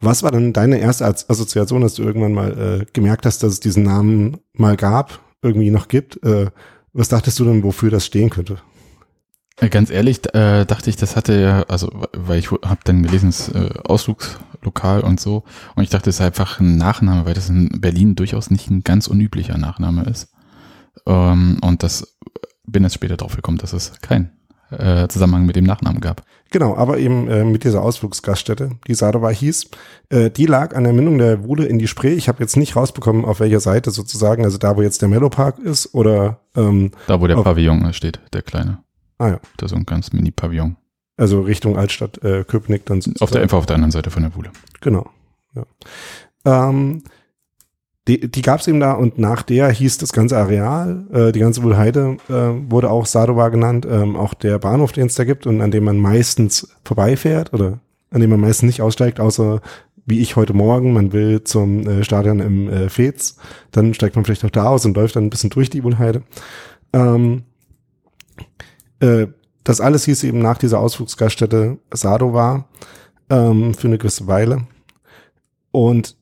was 0.00 0.22
war 0.22 0.30
denn 0.30 0.52
deine 0.52 0.78
erste 0.78 1.06
Assoziation, 1.06 1.80
dass 1.80 1.94
du 1.94 2.02
irgendwann 2.02 2.34
mal 2.34 2.80
äh, 2.82 2.86
gemerkt 2.92 3.24
hast, 3.24 3.42
dass 3.42 3.52
es 3.52 3.60
diesen 3.60 3.82
Namen 3.82 4.38
mal 4.52 4.76
gab, 4.76 5.20
irgendwie 5.42 5.70
noch 5.70 5.88
gibt? 5.88 6.22
Äh, 6.22 6.50
was 6.92 7.08
dachtest 7.08 7.38
du 7.38 7.44
denn, 7.44 7.62
wofür 7.62 7.90
das 7.90 8.04
stehen 8.04 8.30
könnte? 8.30 8.58
Äh, 9.58 9.68
Ganz 9.70 9.90
ehrlich, 9.90 10.20
äh, 10.34 10.66
dachte 10.66 10.90
ich, 10.90 10.96
das 10.96 11.16
hatte 11.16 11.40
ja, 11.40 11.62
also 11.62 11.90
weil 12.12 12.38
ich 12.38 12.50
habe 12.50 12.80
dann 12.84 13.02
gelesen, 13.02 13.30
es 13.30 13.48
äh, 13.48 13.70
Ausflugslokal 13.84 15.00
und 15.00 15.18
so, 15.18 15.44
und 15.74 15.82
ich 15.82 15.90
dachte, 15.90 16.10
es 16.10 16.16
ist 16.16 16.22
einfach 16.22 16.60
ein 16.60 16.76
Nachname, 16.76 17.24
weil 17.24 17.34
das 17.34 17.48
in 17.48 17.80
Berlin 17.80 18.16
durchaus 18.16 18.50
nicht 18.50 18.70
ein 18.70 18.82
ganz 18.84 19.06
unüblicher 19.06 19.56
Nachname 19.56 20.04
ist. 20.04 20.28
Ähm, 21.06 21.58
und 21.62 21.82
das 21.82 22.18
bin 22.66 22.82
jetzt 22.82 22.94
später 22.94 23.16
drauf 23.16 23.36
gekommen, 23.36 23.58
dass 23.58 23.72
es 23.72 23.92
keinen 24.02 24.35
äh, 24.70 25.06
Zusammenhang 25.08 25.46
mit 25.46 25.56
dem 25.56 25.64
Nachnamen 25.64 26.00
gab. 26.00 26.22
Genau, 26.50 26.76
aber 26.76 26.98
eben 26.98 27.28
äh, 27.28 27.44
mit 27.44 27.64
dieser 27.64 27.82
Ausflugsgaststätte, 27.82 28.70
die 28.86 28.94
Sadova 28.94 29.30
hieß, 29.30 29.68
äh, 30.10 30.30
die 30.30 30.46
lag 30.46 30.74
an 30.76 30.84
der 30.84 30.92
Mündung 30.92 31.18
der 31.18 31.44
Wuhle 31.44 31.66
in 31.66 31.78
die 31.78 31.88
Spree. 31.88 32.12
Ich 32.14 32.28
habe 32.28 32.40
jetzt 32.42 32.56
nicht 32.56 32.76
rausbekommen, 32.76 33.24
auf 33.24 33.40
welcher 33.40 33.60
Seite 33.60 33.90
sozusagen, 33.90 34.44
also 34.44 34.56
da, 34.58 34.76
wo 34.76 34.82
jetzt 34.82 35.02
der 35.02 35.08
Mellowpark 35.08 35.58
ist 35.58 35.92
oder 35.94 36.38
ähm, 36.54 36.92
Da, 37.08 37.20
wo 37.20 37.26
der 37.26 37.38
Auf- 37.38 37.44
Pavillon 37.44 37.92
steht, 37.92 38.20
der 38.32 38.42
kleine. 38.42 38.78
ah 39.18 39.28
ja, 39.28 39.40
Da 39.56 39.66
ist 39.66 39.70
so 39.70 39.76
ein 39.76 39.86
ganz 39.86 40.12
Mini-Pavillon. 40.12 40.76
also 41.16 41.40
Richtung 41.40 41.76
Altstadt 41.76 42.22
äh, 42.22 42.44
Köpenick 42.44 42.86
dann 42.86 42.98
Auf 42.98 43.04
der, 43.04 43.12
sozusagen. 43.18 43.42
einfach 43.42 43.58
auf 43.58 43.66
der 43.66 43.74
anderen 43.76 43.90
Seite 43.92 44.10
von 44.10 44.22
der 44.22 44.34
Wuhle. 44.36 44.50
Genau. 44.80 45.10
Ja. 45.54 45.64
Ähm, 46.68 47.02
die 48.08 48.30
die 48.30 48.42
gab 48.42 48.60
es 48.60 48.68
eben 48.68 48.80
da 48.80 48.92
und 48.92 49.18
nach 49.18 49.42
der 49.42 49.68
hieß 49.68 49.98
das 49.98 50.12
ganze 50.12 50.36
Areal, 50.36 51.04
äh, 51.12 51.32
die 51.32 51.40
ganze 51.40 51.62
Wuhlheide 51.62 52.18
äh, 52.28 52.70
wurde 52.70 52.90
auch 52.90 53.06
Sadova 53.06 53.48
genannt, 53.48 53.86
ähm, 53.90 54.16
auch 54.16 54.34
der 54.34 54.58
Bahnhof, 54.58 54.92
den 54.92 55.06
es 55.06 55.14
da 55.14 55.24
gibt 55.24 55.46
und 55.46 55.60
an 55.60 55.70
dem 55.70 55.84
man 55.84 55.98
meistens 55.98 56.68
vorbeifährt 56.84 57.52
oder 57.52 57.80
an 58.10 58.20
dem 58.20 58.30
man 58.30 58.40
meistens 58.40 58.66
nicht 58.66 58.82
aussteigt, 58.82 59.18
außer 59.20 59.60
wie 60.06 60.20
ich 60.20 60.36
heute 60.36 60.54
Morgen, 60.54 60.92
man 60.92 61.12
will 61.12 61.42
zum 61.42 61.86
äh, 61.86 62.04
Stadion 62.04 62.38
im 62.38 62.68
äh, 62.68 62.88
Fez, 62.88 63.38
dann 63.72 63.92
steigt 63.92 64.14
man 64.14 64.24
vielleicht 64.24 64.44
auch 64.44 64.50
da 64.50 64.68
aus 64.68 64.86
und 64.86 64.96
läuft 64.96 65.16
dann 65.16 65.24
ein 65.24 65.30
bisschen 65.30 65.50
durch 65.50 65.68
die 65.68 65.82
Wuhlheide. 65.82 66.22
Ähm, 66.92 67.42
äh, 69.00 69.26
das 69.64 69.80
alles 69.80 70.04
hieß 70.04 70.22
eben 70.22 70.38
nach 70.38 70.58
dieser 70.58 70.78
Ausflugsgaststätte 70.78 71.78
Sadova 71.92 72.68
ähm, 73.28 73.74
für 73.74 73.88
eine 73.88 73.98
gewisse 73.98 74.28
Weile. 74.28 74.68
Und 75.72 76.16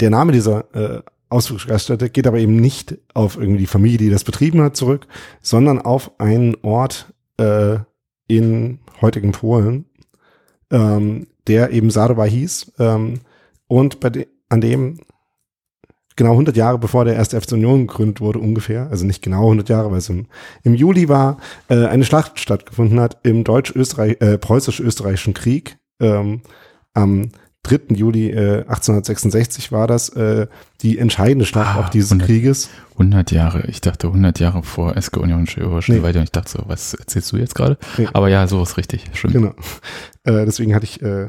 der 0.00 0.10
Name 0.10 0.32
dieser 0.32 0.74
äh, 0.74 1.02
Ausflugsgaststätte 1.32 2.10
geht 2.10 2.26
aber 2.26 2.38
eben 2.38 2.56
nicht 2.56 2.98
auf 3.14 3.36
irgendwie 3.36 3.60
die 3.60 3.66
Familie, 3.66 3.98
die 3.98 4.10
das 4.10 4.24
betrieben 4.24 4.60
hat, 4.62 4.76
zurück, 4.76 5.06
sondern 5.40 5.80
auf 5.80 6.12
einen 6.18 6.56
Ort 6.62 7.12
äh, 7.38 7.78
in 8.28 8.78
heutigen 9.00 9.32
Polen, 9.32 9.86
ähm, 10.70 11.26
der 11.46 11.70
eben 11.70 11.90
Sadova 11.90 12.24
hieß 12.24 12.72
ähm, 12.78 13.20
und 13.66 14.00
bei 14.00 14.10
de 14.10 14.26
an 14.48 14.60
dem 14.60 14.98
genau 16.16 16.32
100 16.32 16.56
Jahre 16.56 16.78
bevor 16.78 17.04
der 17.04 17.14
erste 17.14 17.40
FC 17.40 17.52
Union 17.52 17.86
gegründet 17.86 18.20
wurde 18.20 18.38
ungefähr, 18.38 18.88
also 18.90 19.04
nicht 19.06 19.22
genau 19.22 19.44
100 19.44 19.68
Jahre, 19.68 19.90
weil 19.90 19.98
es 19.98 20.08
im, 20.08 20.26
im 20.62 20.74
Juli 20.74 21.08
war, 21.08 21.38
äh, 21.68 21.86
eine 21.86 22.04
Schlacht 22.04 22.38
stattgefunden 22.38 23.00
hat 23.00 23.18
im 23.22 23.44
deutsch-österreich 23.44 24.20
äh, 24.20 24.38
preußisch-österreichischen 24.38 25.34
Krieg 25.34 25.78
ähm, 26.00 26.42
am 26.94 27.30
3. 27.64 27.94
Juli 27.94 28.30
äh, 28.30 28.60
1866 28.62 29.70
war 29.70 29.86
das 29.86 30.08
äh, 30.10 30.46
die 30.82 30.98
entscheidende 30.98 31.44
Schlacht 31.44 31.76
Ah, 31.76 31.80
auch 31.80 31.88
dieses 31.90 32.10
100. 32.10 32.26
Krieges. 32.26 32.70
100 32.92 33.30
Jahre. 33.30 33.66
Ich 33.68 33.80
dachte 33.80 34.08
100 34.08 34.40
Jahre 34.40 34.62
vor 34.62 35.00
SK 35.00 35.18
Union 35.18 35.46
Schneeweide 35.46 36.18
und 36.18 36.24
ich 36.24 36.32
dachte 36.32 36.50
so, 36.50 36.64
was 36.66 36.94
erzählst 36.94 37.30
du 37.32 37.36
jetzt 37.36 37.54
gerade? 37.54 37.78
Nee. 37.96 38.08
Aber 38.12 38.28
ja, 38.28 38.46
so 38.48 38.62
ist 38.62 38.76
richtig. 38.76 39.06
Stimmt. 39.14 39.34
Genau. 39.34 39.54
Äh, 40.24 40.44
deswegen 40.46 40.72
hatte 40.72 40.84
ich, 40.84 41.02
äh, 41.02 41.26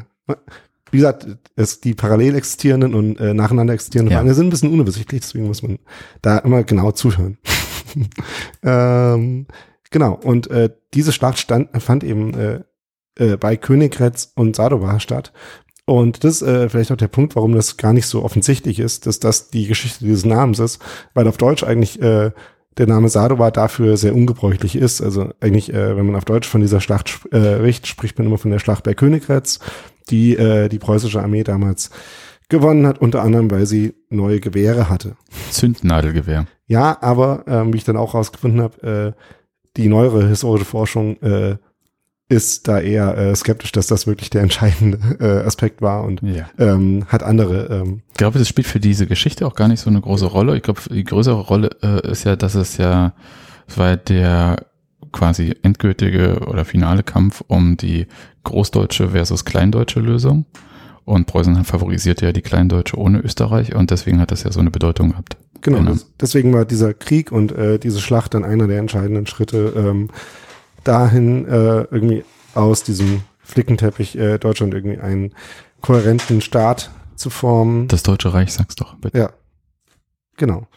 wie 0.92 0.98
gesagt, 0.98 1.26
es, 1.56 1.82
die 1.82 1.96
parallel 1.96 2.36
existierenden 2.36 2.94
und 2.94 3.20
äh, 3.20 3.34
nacheinander 3.34 3.74
existierenden 3.74 4.12
Ja. 4.12 4.20
Vereine 4.20 4.36
sind 4.36 4.46
ein 4.46 4.50
bisschen 4.52 4.72
unübersichtlich, 4.72 5.22
deswegen 5.22 5.48
muss 5.48 5.64
man 5.64 5.80
da 6.22 6.38
immer 6.38 6.62
genau 6.62 6.92
zuhören. 6.92 7.40
ähm, 8.62 9.48
genau, 9.90 10.14
und 10.14 10.46
äh, 10.52 10.70
diese 10.94 11.12
Schlacht 11.12 11.40
stand, 11.40 11.70
fand 11.82 12.04
eben 12.04 12.36
äh, 12.36 12.60
äh, 13.18 13.38
bei 13.38 13.58
Königgrätz 13.58 14.32
und 14.36 14.56
Sadova 14.56 15.00
statt. 15.00 15.34
Und 15.86 16.24
das 16.24 16.42
ist 16.42 16.48
äh, 16.48 16.70
vielleicht 16.70 16.92
auch 16.92 16.98
der 16.98 17.10
Punkt, 17.10 17.36
warum 17.36 17.54
das 17.54 17.78
gar 17.78 17.94
nicht 17.94 18.08
so 18.08 18.24
offensichtlich 18.24 18.80
ist, 18.80 19.06
dass 19.06 19.20
das 19.20 19.50
die 19.50 19.68
Geschichte 19.68 20.06
dieses 20.06 20.24
Namens 20.24 20.60
ist, 20.60 20.82
weil 21.14 21.28
auf 21.28 21.38
Deutsch 21.38 21.64
eigentlich 21.64 22.02
äh, 22.02 22.32
der 22.78 22.88
Name 22.88 23.10
Sadova 23.10 23.52
dafür 23.52 23.98
sehr 23.98 24.16
ungebräuchlich 24.16 24.76
ist. 24.76 25.02
Also 25.02 25.32
eigentlich, 25.42 25.74
äh, 25.74 25.96
wenn 25.98 26.06
man 26.06 26.16
auf 26.16 26.26
Deutsch 26.26 26.48
von 26.48 26.62
dieser 26.62 26.82
Schlacht 26.82 27.10
äh, 27.32 27.56
spricht, 27.56 27.88
spricht 27.88 28.18
man 28.18 28.28
immer 28.28 28.38
von 28.38 28.52
der 28.52 28.60
Schlacht 28.60 28.84
bei 28.84 28.94
Königgrätz, 28.94 29.60
die 30.10 30.36
äh, 30.36 30.70
die 30.70 30.80
preußische 30.80 31.22
Armee 31.22 31.44
damals 31.44 31.90
gewonnen 32.50 32.88
hat, 32.88 33.00
unter 33.00 33.22
anderem, 33.22 33.52
weil 33.52 33.66
sie 33.66 33.94
neue 34.10 34.40
Gewehre 34.40 34.90
hatte. 34.90 35.16
Zündnadelgewehr. 35.52 36.46
Ja, 36.68 36.98
aber 37.02 37.44
ähm, 37.48 37.74
wie 37.74 37.78
ich 37.78 37.84
dann 37.84 37.98
auch 37.98 38.14
rausgefunden 38.14 38.62
habe, 38.62 39.16
äh, 39.16 39.22
die 39.76 39.88
neuere 39.88 40.28
historische 40.28 40.66
Forschung 40.66 41.18
äh, 41.22 41.58
ist 42.30 42.68
da 42.68 42.80
eher 42.80 43.18
äh, 43.18 43.36
skeptisch, 43.36 43.72
dass 43.74 43.88
das 43.88 44.08
wirklich 44.08 44.30
der 44.30 44.42
entscheidende 44.42 44.98
äh, 45.20 45.46
Aspekt 45.46 45.82
war 45.82 46.04
und 46.04 46.22
Ja. 46.24 46.50
ähm, 46.58 47.06
hat 47.08 47.22
andere. 47.24 47.68
Ähm, 47.70 48.02
Ich 48.12 48.18
glaube, 48.18 48.40
das 48.40 48.48
spielt 48.48 48.68
für 48.68 48.80
diese 48.80 49.08
Geschichte 49.08 49.46
auch 49.46 49.56
gar 49.56 49.68
nicht 49.68 49.82
so 49.82 49.90
eine 49.90 50.02
große 50.02 50.26
Rolle. 50.26 50.56
Ich 50.56 50.64
glaube, 50.64 50.82
die 50.90 51.04
größere 51.04 51.40
Rolle 51.42 51.70
äh, 51.84 52.10
ist 52.10 52.24
ja, 52.24 52.36
dass 52.36 52.56
es 52.56 52.78
ja, 52.78 53.14
es 53.68 53.78
war 53.78 53.98
der 53.98 54.66
quasi 55.12 55.54
endgültige 55.62 56.40
oder 56.48 56.66
finale 56.66 57.04
Kampf 57.04 57.44
um 57.48 57.78
die 57.78 58.08
großdeutsche 58.46 59.10
versus 59.10 59.46
kleindeutsche 59.46 60.00
Lösung. 60.00 60.46
Und 61.06 61.28
Preußen 61.28 61.66
favorisierte 61.66 62.26
ja 62.26 62.32
die 62.32 62.42
Kleindeutsche 62.42 62.98
ohne 62.98 63.20
Österreich 63.20 63.76
und 63.76 63.92
deswegen 63.92 64.22
hat 64.22 64.32
das 64.32 64.44
ja 64.44 64.52
so 64.54 64.62
eine 64.62 64.72
Bedeutung 64.72 65.10
gehabt. 65.12 65.36
genau. 65.62 65.80
Genau. 65.80 65.96
Deswegen 66.20 66.54
war 66.54 66.64
dieser 66.64 66.94
Krieg 66.94 67.32
und 67.32 67.52
äh, 67.52 67.78
diese 67.78 68.00
Schlacht 68.00 68.34
dann 68.34 68.46
einer 68.46 68.68
der 68.68 68.80
entscheidenden 68.80 69.28
Schritte 69.28 69.74
ähm, 69.76 70.10
dahin, 70.84 71.46
äh, 71.46 71.84
irgendwie 71.92 72.24
aus 72.56 72.84
diesem 72.84 73.24
Flickenteppich 73.40 74.18
äh, 74.18 74.38
Deutschland 74.38 74.74
irgendwie 74.74 75.00
einen 75.00 75.34
kohärenten 75.82 76.42
Staat 76.42 76.92
zu 77.16 77.30
formen. 77.30 77.88
Das 77.88 78.04
Deutsche 78.04 78.34
Reich, 78.34 78.54
sag's 78.54 78.76
doch 78.76 78.96
bitte. 78.96 79.18
Ja, 79.18 79.30
genau. 80.38 80.68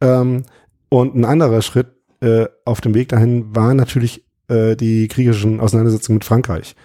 Ähm, 0.00 0.44
und 0.88 1.14
ein 1.14 1.24
anderer 1.24 1.62
Schritt 1.62 1.88
äh, 2.20 2.46
auf 2.64 2.80
dem 2.80 2.94
Weg 2.94 3.08
dahin 3.08 3.54
war 3.54 3.74
natürlich 3.74 4.24
äh, 4.48 4.76
die 4.76 5.08
kriegerischen 5.08 5.60
Auseinandersetzungen 5.60 6.16
mit 6.16 6.24
Frankreich, 6.24 6.76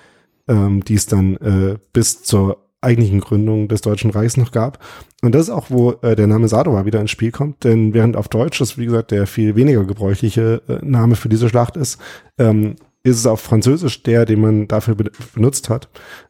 ähm, 0.48 0.84
die 0.84 0.96
es 0.96 1.06
dann 1.06 1.36
äh, 1.38 1.78
bis 1.94 2.24
zur 2.24 2.67
eigentlichen 2.88 3.20
Gründung 3.20 3.68
des 3.68 3.82
Deutschen 3.82 4.12
Reichs 4.12 4.38
noch 4.38 4.52
gab. 4.52 4.80
Und 5.22 5.36
das 5.36 5.44
ist 5.44 5.50
auch, 5.50 5.70
wo 5.70 5.92
äh, 6.02 6.16
der 6.16 6.28
Name 6.28 6.48
Sadova 6.48 6.86
wieder 6.86 7.02
ins 7.02 7.12
Spiel 7.12 7.32
kommt, 7.32 7.64
denn 7.64 7.94
während 7.94 8.16
auf 8.16 8.30
Deutsch 8.30 8.60
das, 8.60 8.78
wie 8.78 8.86
gesagt, 8.86 9.12
der 9.12 9.28
viel 9.28 9.56
weniger 9.56 9.84
gebräuchliche 9.84 10.62
äh, 10.68 10.86
Name 10.86 11.16
für 11.16 11.30
diese 11.30 11.50
Schlacht 11.50 11.76
ist, 11.76 12.00
ähm, 12.38 12.76
ist 13.04 13.18
es 13.18 13.26
auf 13.28 13.42
Französisch 13.42 14.04
der, 14.04 14.26
den 14.26 14.42
man 14.42 14.68
dafür 14.68 14.96
be 14.96 15.12
benutzt 15.36 15.70
hat. 15.70 15.90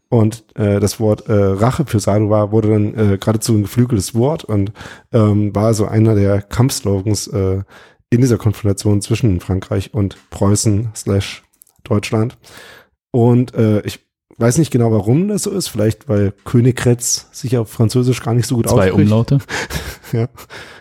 Und 0.09 0.45
äh, 0.55 0.79
das 0.79 0.99
Wort 0.99 1.27
äh, 1.27 1.33
Rache 1.33 1.85
für 1.85 1.99
Sadova 1.99 2.51
wurde 2.51 2.69
dann 2.69 2.93
äh, 2.93 3.17
geradezu 3.17 3.53
ein 3.53 3.63
geflügeltes 3.63 4.15
Wort 4.15 4.45
und 4.45 4.71
ähm, 5.11 5.53
war 5.53 5.73
so 5.73 5.85
einer 5.85 6.15
der 6.15 6.41
Kampfslogans 6.41 7.27
äh, 7.27 7.61
in 8.09 8.21
dieser 8.21 8.37
Konfrontation 8.37 9.01
zwischen 9.01 9.41
Frankreich 9.41 9.93
und 9.93 10.17
Preußen 10.29 10.89
slash 10.95 11.43
Deutschland. 11.83 12.37
Und 13.11 13.53
äh, 13.53 13.81
ich 13.81 14.06
weiß 14.37 14.57
nicht 14.57 14.71
genau, 14.71 14.91
warum 14.91 15.27
das 15.27 15.43
so 15.43 15.51
ist. 15.51 15.67
Vielleicht, 15.67 16.07
weil 16.07 16.33
Königgrätz 16.45 17.27
sich 17.31 17.57
auf 17.57 17.69
Französisch 17.69 18.21
gar 18.23 18.33
nicht 18.33 18.47
so 18.47 18.55
gut 18.55 18.69
Zwei 18.69 18.89
ausspricht. 18.91 19.11
Umlaute. 19.11 19.39
Ja, 20.13 20.29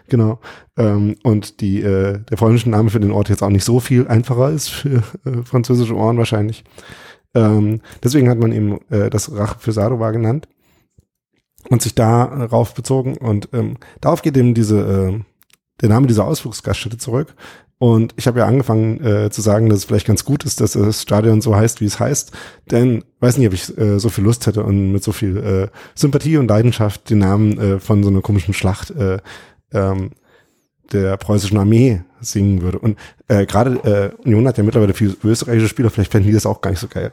genau. 0.06 0.38
Ähm, 0.76 1.16
und 1.24 1.60
die, 1.60 1.80
äh, 1.80 2.20
der 2.20 2.36
polnische 2.36 2.70
Name 2.70 2.90
für 2.90 3.00
den 3.00 3.10
Ort 3.10 3.28
jetzt 3.28 3.42
auch 3.42 3.48
nicht 3.48 3.64
so 3.64 3.80
viel 3.80 4.06
einfacher 4.06 4.50
ist 4.50 4.68
für 4.68 5.02
äh, 5.24 5.42
französische 5.42 5.96
Ohren 5.96 6.16
wahrscheinlich. 6.16 6.62
Ähm, 7.34 7.80
deswegen 8.04 8.28
hat 8.28 8.38
man 8.38 8.52
eben 8.52 8.78
äh, 8.88 9.10
das 9.10 9.34
Rache 9.34 9.58
für 9.58 9.72
Sadova 9.72 10.12
genannt 10.12 10.46
und 11.70 11.82
sich 11.82 11.96
darauf 11.96 12.74
bezogen. 12.74 13.16
Und 13.16 13.48
ähm, 13.52 13.78
darauf 14.00 14.22
geht 14.22 14.36
eben 14.36 14.54
diese, 14.54 14.78
äh, 14.78 15.20
der 15.80 15.88
Name 15.88 16.06
dieser 16.06 16.24
Ausflugsgaststätte 16.24 16.98
zurück. 16.98 17.34
Und 17.78 18.14
ich 18.16 18.26
habe 18.26 18.38
ja 18.38 18.46
angefangen 18.46 19.04
äh, 19.04 19.30
zu 19.30 19.42
sagen, 19.42 19.68
dass 19.68 19.80
es 19.80 19.84
vielleicht 19.84 20.06
ganz 20.06 20.24
gut 20.24 20.44
ist, 20.44 20.60
dass 20.60 20.72
das 20.72 21.02
Stadion 21.02 21.42
so 21.42 21.54
heißt, 21.54 21.80
wie 21.82 21.84
es 21.84 22.00
heißt. 22.00 22.32
Denn 22.70 23.04
weiß 23.20 23.36
nicht, 23.36 23.48
ob 23.48 23.52
ich 23.52 23.76
äh, 23.76 23.98
so 23.98 24.08
viel 24.08 24.24
Lust 24.24 24.46
hätte 24.46 24.62
und 24.62 24.92
mit 24.92 25.04
so 25.04 25.12
viel 25.12 25.36
äh, 25.36 25.68
Sympathie 25.94 26.38
und 26.38 26.48
Leidenschaft 26.48 27.10
den 27.10 27.18
Namen 27.18 27.58
äh, 27.58 27.78
von 27.78 28.02
so 28.02 28.08
einer 28.08 28.22
komischen 28.22 28.54
Schlacht 28.54 28.92
äh, 28.92 29.18
ähm, 29.72 30.12
der 30.92 31.16
preußischen 31.18 31.58
Armee 31.58 32.02
singen 32.20 32.62
würde. 32.62 32.78
Und 32.78 32.98
äh, 33.28 33.44
gerade 33.44 34.14
äh, 34.22 34.22
Union 34.26 34.46
hat 34.48 34.56
ja 34.56 34.64
mittlerweile 34.64 34.94
viele 34.94 35.14
österreichische 35.22 35.68
Spieler, 35.68 35.90
vielleicht 35.90 36.12
fänden 36.12 36.28
die 36.28 36.34
das 36.34 36.46
auch 36.46 36.62
gar 36.62 36.70
nicht 36.70 36.80
so 36.80 36.88
geil. 36.88 37.12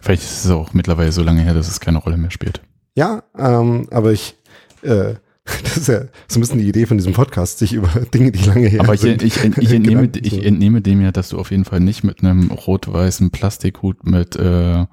Vielleicht 0.00 0.22
ist 0.22 0.44
es 0.44 0.50
auch 0.50 0.74
mittlerweile 0.74 1.12
so 1.12 1.22
lange 1.22 1.40
her, 1.40 1.54
dass 1.54 1.68
es 1.68 1.80
keine 1.80 1.98
Rolle 1.98 2.18
mehr 2.18 2.30
spielt. 2.30 2.60
Ja, 2.94 3.22
ähm, 3.38 3.88
aber 3.90 4.12
ich, 4.12 4.36
äh, 4.82 5.14
das 5.62 5.76
ist 5.76 5.88
ja 5.88 6.00
so 6.28 6.38
ein 6.38 6.40
bisschen 6.40 6.58
die 6.58 6.68
Idee 6.68 6.86
von 6.86 6.96
diesem 6.96 7.12
Podcast, 7.12 7.58
sich 7.58 7.74
über 7.74 7.88
Dinge, 8.14 8.32
die 8.32 8.44
lange 8.44 8.66
her 8.68 8.80
Aber 8.80 8.94
ich, 8.94 9.00
sind. 9.00 9.22
ich, 9.22 9.36
ich, 9.36 9.72
entnehme, 9.72 10.08
Gedanken 10.08 10.20
ich 10.26 10.44
entnehme 10.44 10.80
dem 10.80 11.00
ja, 11.02 11.12
dass 11.12 11.28
du 11.28 11.38
auf 11.38 11.50
jeden 11.50 11.64
Fall 11.66 11.80
nicht 11.80 12.02
mit 12.04 12.22
einem 12.22 12.50
rot-weißen 12.50 13.30
Plastikhut 13.30 14.06
mit 14.06 14.36
äh, 14.36 14.86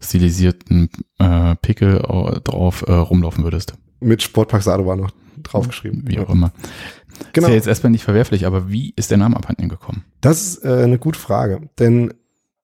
stilisierten 0.00 0.90
äh, 1.18 1.56
Pickel 1.56 2.02
au- 2.02 2.38
drauf 2.44 2.84
äh, 2.86 2.92
rumlaufen 2.92 3.44
würdest. 3.44 3.74
mit 4.00 4.22
Sportpark 4.22 4.62
Sadova 4.62 4.96
noch 4.96 5.10
draufgeschrieben. 5.42 6.04
Wie 6.06 6.18
auch 6.18 6.28
Ja. 6.28 6.34
immer. 6.34 6.52
Genau. 7.32 7.46
Ist 7.46 7.50
ja 7.50 7.56
jetzt 7.56 7.66
erstmal 7.66 7.90
nicht 7.90 8.04
verwerflich, 8.04 8.44
aber 8.46 8.70
wie 8.70 8.92
ist 8.96 9.10
der 9.10 9.16
Name 9.18 9.36
abhanden 9.36 9.70
gekommen? 9.70 10.04
Das 10.20 10.42
ist 10.42 10.64
äh, 10.64 10.82
eine 10.84 10.98
gute 10.98 11.18
Frage, 11.18 11.70
denn 11.78 12.12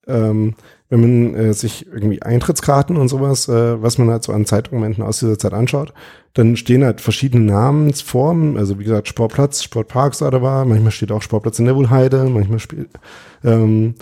ähm, 0.07 0.55
wenn 0.93 1.01
man 1.01 1.35
äh, 1.35 1.55
sich 1.55 1.87
irgendwie 1.87 2.21
Eintrittskarten 2.21 2.99
und 2.99 3.09
sowas, 3.09 3.49
äh, 3.49 3.81
was 3.81 3.97
man 3.97 4.11
halt 4.11 4.25
so 4.25 4.33
an 4.33 4.45
Zeitdokumenten 4.45 5.03
aus 5.03 5.21
dieser 5.21 5.39
Zeit 5.39 5.55
anschaut, 5.55 5.95
dann 6.35 6.55
stehen 6.55 6.85
halt 6.85 7.01
verschiedene 7.01 7.51
Namensformen, 7.51 8.59
also 8.59 8.79
wie 8.79 8.85
gesagt 8.85 9.09
Sportplatz, 9.09 9.63
Sportpark 9.63 10.15
da 10.19 10.43
war, 10.43 10.67
manchmal 10.67 10.91
steht 10.93 11.11
auch 11.11 11.23
Sportplatz 11.23 11.59
in 11.59 11.65
der 11.65 11.77
Wohlheide, 11.77 12.25
manchmal 12.25 12.59
spielt, 12.59 12.91
ähm, 13.43 13.95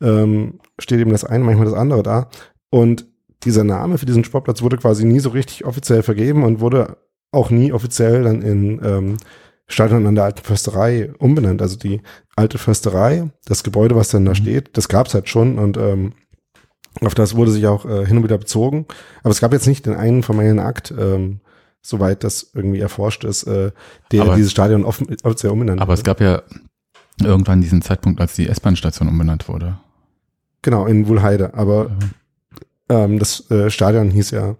ähm, 0.00 0.60
steht 0.78 1.00
eben 1.00 1.10
das 1.10 1.24
eine, 1.24 1.42
manchmal 1.42 1.66
das 1.66 1.74
andere 1.74 2.04
da. 2.04 2.28
Und 2.70 3.06
dieser 3.42 3.64
Name 3.64 3.98
für 3.98 4.06
diesen 4.06 4.22
Sportplatz 4.22 4.62
wurde 4.62 4.76
quasi 4.76 5.04
nie 5.04 5.18
so 5.18 5.30
richtig 5.30 5.64
offiziell 5.64 6.04
vergeben 6.04 6.44
und 6.44 6.60
wurde 6.60 6.98
auch 7.32 7.50
nie 7.50 7.72
offiziell 7.72 8.22
dann 8.22 8.42
in 8.42 8.80
ähm, 8.84 9.16
Stadion 9.66 10.06
an 10.06 10.14
der 10.14 10.24
alten 10.24 10.44
Försterei 10.44 11.10
umbenannt. 11.18 11.62
Also 11.62 11.76
die 11.76 12.00
alte 12.36 12.58
Försterei, 12.58 13.30
das 13.44 13.64
Gebäude, 13.64 13.96
was 13.96 14.10
dann 14.10 14.24
da 14.24 14.36
steht, 14.36 14.76
das 14.76 14.88
gab's 14.88 15.14
halt 15.14 15.28
schon 15.28 15.58
und 15.58 15.76
ähm, 15.76 16.12
auf 17.04 17.14
das 17.14 17.34
wurde 17.34 17.50
sich 17.50 17.66
auch 17.66 17.84
äh, 17.84 18.06
hin 18.06 18.16
und 18.16 18.24
wieder 18.24 18.38
bezogen. 18.38 18.86
Aber 19.22 19.30
es 19.30 19.40
gab 19.40 19.52
jetzt 19.52 19.66
nicht 19.66 19.86
den 19.86 19.94
einen 19.94 20.22
formellen 20.22 20.58
Akt, 20.58 20.92
ähm, 20.96 21.40
soweit 21.80 22.24
das 22.24 22.50
irgendwie 22.54 22.80
erforscht 22.80 23.24
ist, 23.24 23.44
äh, 23.44 23.72
der 24.12 24.22
Aber- 24.22 24.36
dieses 24.36 24.50
Stadion 24.50 24.84
offen, 24.84 25.06
offiziell 25.22 25.52
umbenannt 25.52 25.80
Aber 25.80 25.94
es 25.94 26.02
gab 26.02 26.20
ja 26.20 26.42
irgendwann 27.22 27.60
diesen 27.60 27.82
Zeitpunkt, 27.82 28.20
als 28.20 28.34
die 28.34 28.48
S-Bahn-Station 28.48 29.08
umbenannt 29.08 29.48
wurde. 29.48 29.78
Genau, 30.62 30.86
in 30.86 31.06
Wuhlheide. 31.08 31.54
Aber 31.54 31.90
Äh, 32.88 32.94
ähm, 32.94 33.18
das 33.18 33.50
äh, 33.50 33.70
Stadion 33.70 34.10
hieß 34.10 34.30
ja 34.32 34.56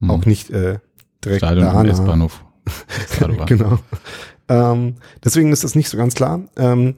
hm. 0.00 0.10
auch 0.10 0.24
nicht 0.26 0.50
äh, 0.50 0.78
direkt 1.24 1.44
Stadion. 1.44 1.88
S-Bahnhof. 1.88 2.44
Genau. 3.46 3.78
Ähm, 4.48 4.96
deswegen 5.24 5.52
ist 5.52 5.64
das 5.64 5.74
nicht 5.74 5.88
so 5.88 5.96
ganz 5.96 6.14
klar. 6.14 6.40
Ähm, 6.56 6.94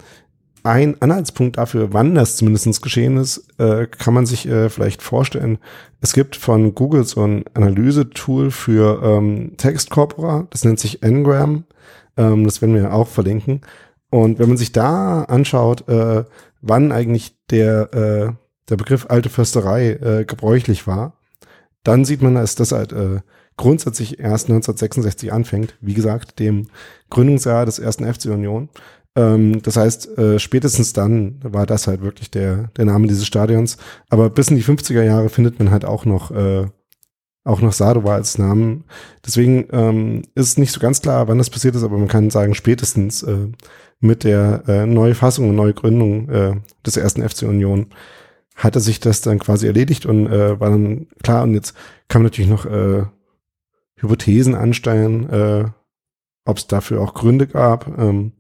ein 0.62 1.00
Anhaltspunkt 1.00 1.59
dafür, 1.59 1.92
wann 1.92 2.14
das 2.14 2.37
zumindest 2.37 2.83
geschehen 2.83 3.16
ist, 3.16 3.49
äh, 3.59 3.87
kann 3.87 4.14
man 4.14 4.26
sich 4.26 4.47
äh, 4.47 4.69
vielleicht 4.69 5.02
vorstellen. 5.02 5.59
Es 6.00 6.12
gibt 6.12 6.37
von 6.37 6.75
Google 6.75 7.04
so 7.04 7.23
ein 7.23 7.45
Analysetool 7.54 8.50
für 8.50 9.02
ähm, 9.02 9.57
Textkorpora, 9.57 10.47
das 10.50 10.64
nennt 10.64 10.78
sich 10.81 11.00
Ngram. 11.02 11.64
Ähm, 12.16 12.45
das 12.45 12.61
werden 12.62 12.75
wir 12.75 12.92
auch 12.92 13.09
verlinken. 13.09 13.62
Und 14.11 14.38
wenn 14.38 14.49
man 14.49 14.59
sich 14.59 14.73
da 14.73 15.23
anschaut, 15.25 15.88
äh, 15.88 16.25
wann 16.61 16.92
eigentlich 16.92 17.37
der, 17.50 17.95
äh, 17.95 18.33
der 18.69 18.76
Begriff 18.76 19.07
alte 19.09 19.31
Försterei 19.31 19.92
äh, 19.92 20.25
gebräuchlich 20.25 20.87
war, 20.87 21.19
dann 21.83 22.04
sieht 22.04 22.23
man, 22.23 22.35
dass 22.35 22.54
das 22.54 22.73
halt 22.73 22.92
äh, 22.92 23.21
grundsätzlich 23.57 24.21
erst 24.21 24.47
1966 24.47 25.33
anfängt. 25.33 25.76
Wie 25.81 25.95
gesagt, 25.95 26.38
dem 26.38 26.69
Gründungsjahr 27.11 27.66
des 27.66 27.78
ersten 27.78 28.12
FC 28.12 28.26
Union. 28.26 28.69
Ähm, 29.14 29.61
das 29.62 29.76
heißt, 29.76 30.19
äh, 30.19 30.38
spätestens 30.38 30.92
dann 30.92 31.38
war 31.42 31.66
das 31.66 31.87
halt 31.87 32.02
wirklich 32.02 32.31
der, 32.31 32.69
der 32.76 32.85
Name 32.85 33.07
dieses 33.07 33.26
Stadions. 33.26 33.76
Aber 34.09 34.31
bis 34.31 34.49
in 34.49 34.57
die 34.57 34.64
50er 34.64 35.02
Jahre 35.02 35.28
findet 35.28 35.59
man 35.59 35.71
halt 35.71 35.85
auch 35.85 36.04
noch, 36.04 36.31
äh, 36.31 36.66
auch 37.45 37.61
noch 37.61 37.73
Sadova 37.73 38.14
als 38.14 38.38
Namen. 38.38 38.85
Deswegen 39.26 39.66
ähm, 39.73 40.23
ist 40.35 40.59
nicht 40.59 40.73
so 40.73 40.81
ganz 40.81 41.02
klar, 41.02 41.28
wann 41.28 41.38
das 41.38 41.50
passiert 41.50 41.75
ist, 41.75 41.83
aber 41.83 41.99
man 41.99 42.09
kann 42.09 42.31
sagen, 42.31 42.54
spätestens 42.54 43.23
äh, 43.23 43.49
mit 44.00 44.25
der 44.25 44.64
äh, 44.66 44.87
Neufassung 44.87 45.50
und 45.50 45.57
Neugründung 45.57 46.28
äh, 46.28 46.54
des 46.87 46.97
ersten 46.97 47.28
FC 47.28 47.42
Union 47.42 47.87
hatte 48.54 48.81
sich 48.81 49.00
das 49.00 49.21
dann 49.23 49.38
quasi 49.38 49.66
erledigt 49.66 50.07
und 50.07 50.26
äh, 50.26 50.59
war 50.61 50.71
dann 50.71 51.09
klar. 51.23 51.42
Und 51.42 51.54
jetzt 51.54 51.75
kann 52.09 52.23
man 52.23 52.26
natürlich 52.26 52.50
noch 52.50 52.66
äh, 52.66 53.04
Hypothesen 53.97 54.54
anstellen, 54.54 55.28
äh, 55.31 55.64
ob 56.45 56.59
es 56.59 56.66
dafür 56.66 57.00
auch 57.00 57.14
Gründe 57.14 57.47
gab. 57.47 57.99
Ähm, 57.99 58.33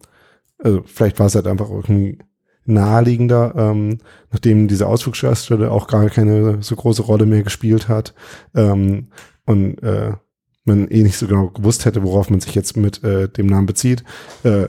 also 0.62 0.82
vielleicht 0.86 1.18
war 1.18 1.26
es 1.26 1.34
halt 1.34 1.46
einfach 1.46 1.70
irgendwie 1.70 2.18
naheliegender, 2.64 3.54
ähm, 3.56 3.98
nachdem 4.30 4.68
diese 4.68 4.86
Ausflugsgaststätte 4.86 5.70
auch 5.70 5.88
gar 5.88 6.08
keine 6.10 6.62
so 6.62 6.76
große 6.76 7.02
Rolle 7.02 7.26
mehr 7.26 7.42
gespielt 7.42 7.88
hat 7.88 8.14
ähm, 8.54 9.08
und 9.46 9.82
äh, 9.82 10.12
man 10.64 10.88
eh 10.88 11.02
nicht 11.02 11.18
so 11.18 11.26
genau 11.26 11.48
gewusst 11.48 11.84
hätte, 11.84 12.04
worauf 12.04 12.30
man 12.30 12.40
sich 12.40 12.54
jetzt 12.54 12.76
mit 12.76 13.02
äh, 13.02 13.28
dem 13.28 13.46
Namen 13.46 13.66
bezieht. 13.66 14.04
Äh, 14.44 14.68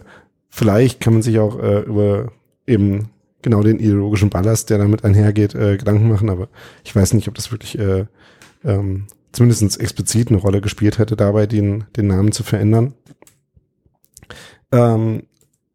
vielleicht 0.49 0.99
kann 1.01 1.13
man 1.13 1.21
sich 1.21 1.37
auch 1.37 1.59
äh, 1.59 1.81
über 1.81 2.31
eben 2.65 3.09
genau 3.43 3.61
den 3.61 3.77
ideologischen 3.77 4.31
Ballast, 4.31 4.71
der 4.71 4.79
damit 4.79 5.03
einhergeht, 5.03 5.53
äh, 5.53 5.77
Gedanken 5.77 6.09
machen, 6.09 6.31
aber 6.31 6.47
ich 6.83 6.95
weiß 6.95 7.13
nicht, 7.13 7.27
ob 7.27 7.35
das 7.35 7.51
wirklich 7.51 7.77
äh, 7.77 8.05
ähm, 8.63 9.05
zumindest 9.31 9.79
explizit 9.79 10.29
eine 10.29 10.39
Rolle 10.39 10.61
gespielt 10.61 10.97
hätte, 10.97 11.15
dabei 11.15 11.45
den, 11.45 11.83
den 11.95 12.07
Namen 12.07 12.31
zu 12.31 12.43
verändern. 12.43 12.93
Ähm, 14.71 15.23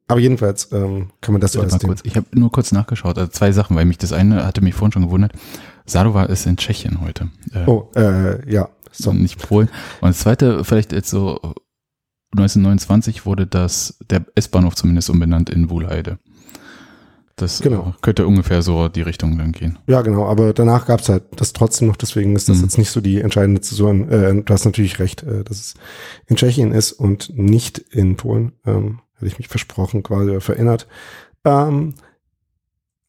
aber 0.09 0.21
jedenfalls 0.21 0.73
ähm, 0.73 1.11
kann 1.21 1.33
man 1.33 1.41
das 1.41 1.53
so 1.53 1.61
als 1.61 1.79
kurz. 1.79 2.01
Ich 2.05 2.17
habe 2.17 2.27
nur 2.33 2.51
kurz 2.51 2.73
nachgeschaut. 2.73 3.17
Also 3.19 3.31
zwei 3.31 3.53
Sachen, 3.53 3.77
weil 3.77 3.85
mich 3.85 3.99
das 3.99 4.13
eine 4.13 4.45
hatte 4.47 4.61
mich 4.63 4.75
vorhin 4.75 4.93
schon 4.93 5.03
gewundert. 5.05 5.33
Sadova 5.87 6.25
ist 6.25 6.47
in 6.47 6.57
Tschechien 6.57 7.01
heute. 7.01 7.31
Äh, 7.55 7.65
Oh, 7.67 7.91
äh, 7.95 8.51
ja. 8.51 8.69
So. 8.91 9.13
Nicht 9.13 9.39
Polen. 9.39 9.69
Und 10.01 10.09
das 10.09 10.19
zweite, 10.21 10.65
vielleicht 10.65 10.93
jetzt 10.93 11.11
so 11.11 11.39
1929 12.33 13.27
wurde 13.27 13.47
das, 13.47 13.99
der 14.11 14.25
S-Bahnhof 14.35 14.75
zumindest 14.75 15.09
umbenannt 15.11 15.51
in 15.51 15.71
Wuhlheide. 15.71 16.19
Das 17.37 17.61
Genau. 17.61 17.95
könnte 18.03 18.27
ungefähr 18.27 18.63
so 18.63 18.89
die 18.89 19.03
Richtung 19.03 19.39
dann 19.39 19.53
gehen. 19.53 19.79
Ja, 19.87 20.03
genau, 20.03 20.27
aber 20.27 20.53
danach 20.53 20.87
gab 20.87 21.01
es 21.01 21.09
halt 21.09 21.23
das 21.37 21.53
trotzdem 21.53 21.87
noch, 21.87 21.97
deswegen 21.97 22.35
ist 22.35 22.49
das 22.49 22.59
Mhm. 22.59 22.63
jetzt 22.65 22.79
nicht 22.79 22.91
so 22.91 23.01
die 23.01 23.21
entscheidende 23.21 23.61
Zäsur. 23.61 23.93
Äh, 24.11 24.43
du 24.43 24.53
hast 24.53 24.65
natürlich 24.65 24.99
recht, 24.99 25.23
äh, 25.23 25.45
dass 25.45 25.59
es 25.61 25.75
in 26.27 26.35
Tschechien 26.37 26.73
ist 26.73 26.93
und 26.93 27.31
nicht 27.39 27.79
in 27.79 28.17
Polen. 28.17 28.53
Ähm, 28.67 29.01
hätte 29.19 29.27
ich 29.27 29.39
mich 29.39 29.49
versprochen, 29.49 30.03
quasi 30.03 30.31
oder 30.31 30.41
verinnert. 30.41 30.87
Ähm, 31.45 31.95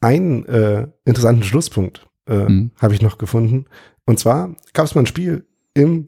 einen 0.01 0.45
äh, 0.45 0.87
interessanten 1.05 1.43
Schlusspunkt 1.43 2.07
äh, 2.27 2.49
Mhm. 2.49 2.71
habe 2.79 2.93
ich 2.93 3.01
noch 3.01 3.17
gefunden. 3.17 3.65
Und 4.05 4.19
zwar 4.19 4.55
gab 4.73 4.85
es 4.85 4.95
mal 4.95 5.01
ein 5.01 5.07
Spiel 5.07 5.45
im 5.73 6.07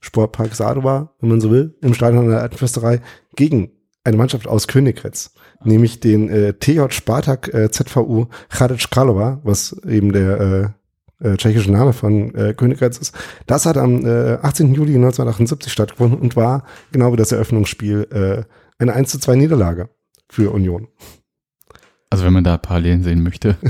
Sportpark 0.00 0.54
Sadova, 0.54 1.14
wenn 1.20 1.28
man 1.30 1.40
so 1.40 1.50
will, 1.50 1.76
im 1.82 1.94
Stadion 1.94 2.28
der 2.28 2.40
Alten 2.40 2.56
Fürsterei, 2.56 3.00
gegen 3.36 3.70
eine 4.04 4.16
Mannschaft 4.16 4.46
aus 4.48 4.66
Königgrätz, 4.66 5.34
nämlich 5.62 6.00
den 6.00 6.28
äh, 6.30 6.54
TJ 6.54 6.90
Spartak 6.90 7.52
äh, 7.52 7.70
ZVU 7.70 8.26
Hradec 8.48 8.90
Kralova, 8.90 9.40
was 9.44 9.76
eben 9.86 10.12
der 10.12 10.74
äh, 11.20 11.28
äh, 11.28 11.36
tschechische 11.36 11.70
Name 11.70 11.92
von 11.92 12.34
äh, 12.34 12.54
Königgrätz 12.54 12.96
ist. 12.96 13.14
Das 13.46 13.66
hat 13.66 13.76
am 13.76 14.06
äh, 14.06 14.38
18. 14.40 14.72
Juli 14.72 14.94
1978 14.94 15.70
stattgefunden 15.70 16.18
und 16.18 16.34
war 16.34 16.64
genau 16.92 17.12
wie 17.12 17.18
das 17.18 17.32
Eröffnungsspiel 17.32 18.06
äh, 18.10 18.44
eine 18.80 18.94
1 18.94 19.10
zu 19.10 19.18
2 19.18 19.36
Niederlage 19.36 19.90
für 20.28 20.52
Union. 20.52 20.88
Also 22.08 22.24
wenn 22.24 22.32
man 22.32 22.44
da 22.44 22.58
Parallelen 22.58 23.02
sehen 23.02 23.22
möchte. 23.22 23.56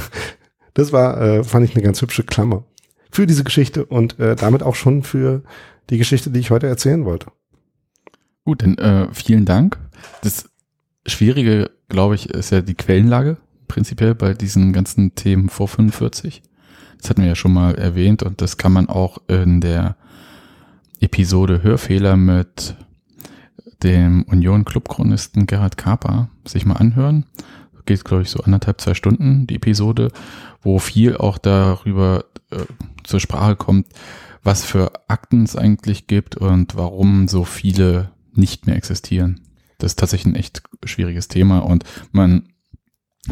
Das 0.73 0.93
war, 0.93 1.21
äh, 1.21 1.43
fand 1.43 1.69
ich 1.69 1.75
eine 1.75 1.83
ganz 1.83 2.01
hübsche 2.01 2.23
Klammer 2.23 2.65
für 3.11 3.27
diese 3.27 3.43
Geschichte 3.43 3.85
und 3.85 4.21
äh, 4.21 4.37
damit 4.37 4.63
auch 4.63 4.77
schon 4.77 5.03
für 5.03 5.43
die 5.91 5.99
Geschichte, 5.99 6.31
die 6.31 6.39
ich 6.39 6.53
heute 6.53 6.69
erzählen 6.69 7.05
wollte. 7.05 7.27
Gut, 8.45 8.63
dann 8.63 8.79
äh, 8.79 9.09
vielen 9.13 9.45
Dank. 9.45 9.79
Das 10.23 10.49
Schwierige, 11.05 11.73
glaube 11.89 12.15
ich, 12.15 12.31
ist 12.31 12.51
ja 12.51 12.61
die 12.61 12.77
Quellenlage 12.77 13.39
prinzipiell 13.67 14.15
bei 14.15 14.33
diesen 14.33 14.73
ganzen 14.73 15.17
Themen 15.17 15.49
vor 15.49 15.67
45. 15.67 16.41
Das 17.01 17.11
hatten 17.11 17.23
wir 17.23 17.29
ja 17.29 17.35
schon 17.35 17.53
mal 17.53 17.75
erwähnt 17.75 18.23
und 18.23 18.41
das 18.41 18.57
kann 18.57 18.73
man 18.73 18.89
auch 18.89 19.19
in 19.27 19.61
der 19.61 19.97
Episode 21.01 21.63
Hörfehler 21.63 22.17
mit 22.17 22.77
dem 23.83 24.25
Union-Clubchronisten 24.25 25.47
Gerhard 25.47 25.77
Kaper 25.77 26.31
sich 26.47 26.65
mal 26.67 26.77
anhören. 26.77 27.27
Geht, 27.87 28.05
glaube 28.05 28.23
ich, 28.23 28.31
so 28.31 28.41
anderthalb, 28.41 28.81
zwei 28.81 28.95
Stunden, 28.95 29.47
die 29.47 29.57
Episode, 29.57 30.13
wo 30.63 30.79
viel 30.79 31.17
auch 31.17 31.39
darüber 31.39 32.25
äh, 32.51 32.59
zur 33.05 33.21
Sprache 33.21 33.57
kommt, 33.57 33.87
was 34.43 34.65
für 34.65 34.93
Akten 35.09 35.45
es 35.45 35.57
eigentlich 35.57 36.07
gibt 36.07 36.37
und 36.37 36.77
warum 36.77 37.29
so 37.29 37.45
viele 37.45 38.11
nicht 38.33 38.67
mehr 38.67 38.77
existieren. 38.77 39.41
Das 39.79 39.93
ist 39.93 39.99
tatsächlich 39.99 40.35
ein 40.35 40.39
echt 40.39 40.63
schwieriges 40.85 41.29
Thema 41.29 41.61
und 41.61 41.85
man 42.13 42.49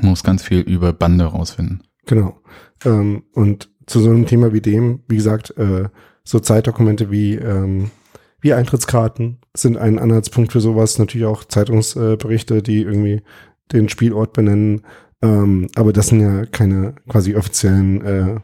muss 0.01 0.25
ganz 0.25 0.43
viel 0.43 0.61
über 0.61 0.93
Bande 0.93 1.25
rausfinden. 1.25 1.83
Genau. 2.07 2.41
Ähm, 2.85 3.25
und 3.33 3.71
zu 3.87 4.01
so 4.01 4.11
einem 4.11 4.27
Thema 4.27 4.53
wie 4.53 4.61
dem, 4.61 5.03
wie 5.09 5.17
gesagt, 5.17 5.57
äh, 5.57 5.89
so 6.25 6.41
Zeitdokumente 6.41 7.11
wie, 7.11 7.35
ähm, 7.35 7.91
wie 8.49 8.55
Eintrittskarten 8.55 9.39
sind 9.55 9.77
ein 9.77 9.99
Anhaltspunkt 9.99 10.53
für 10.53 10.61
sowas. 10.61 10.99
Natürlich 10.99 11.27
auch 11.27 11.45
Zeitungsberichte, 11.45 12.63
die 12.63 12.83
irgendwie 12.83 13.23
den 13.73 13.89
Spielort 13.91 14.33
benennen. 14.33 14.83
Ähm, 15.21 15.69
aber 15.75 15.93
das 15.93 16.07
sind 16.09 16.21
ja 16.21 16.47
keine 16.47 16.95
quasi 17.09 17.37
offiziellen 17.37 18.01
äh, 18.05 18.41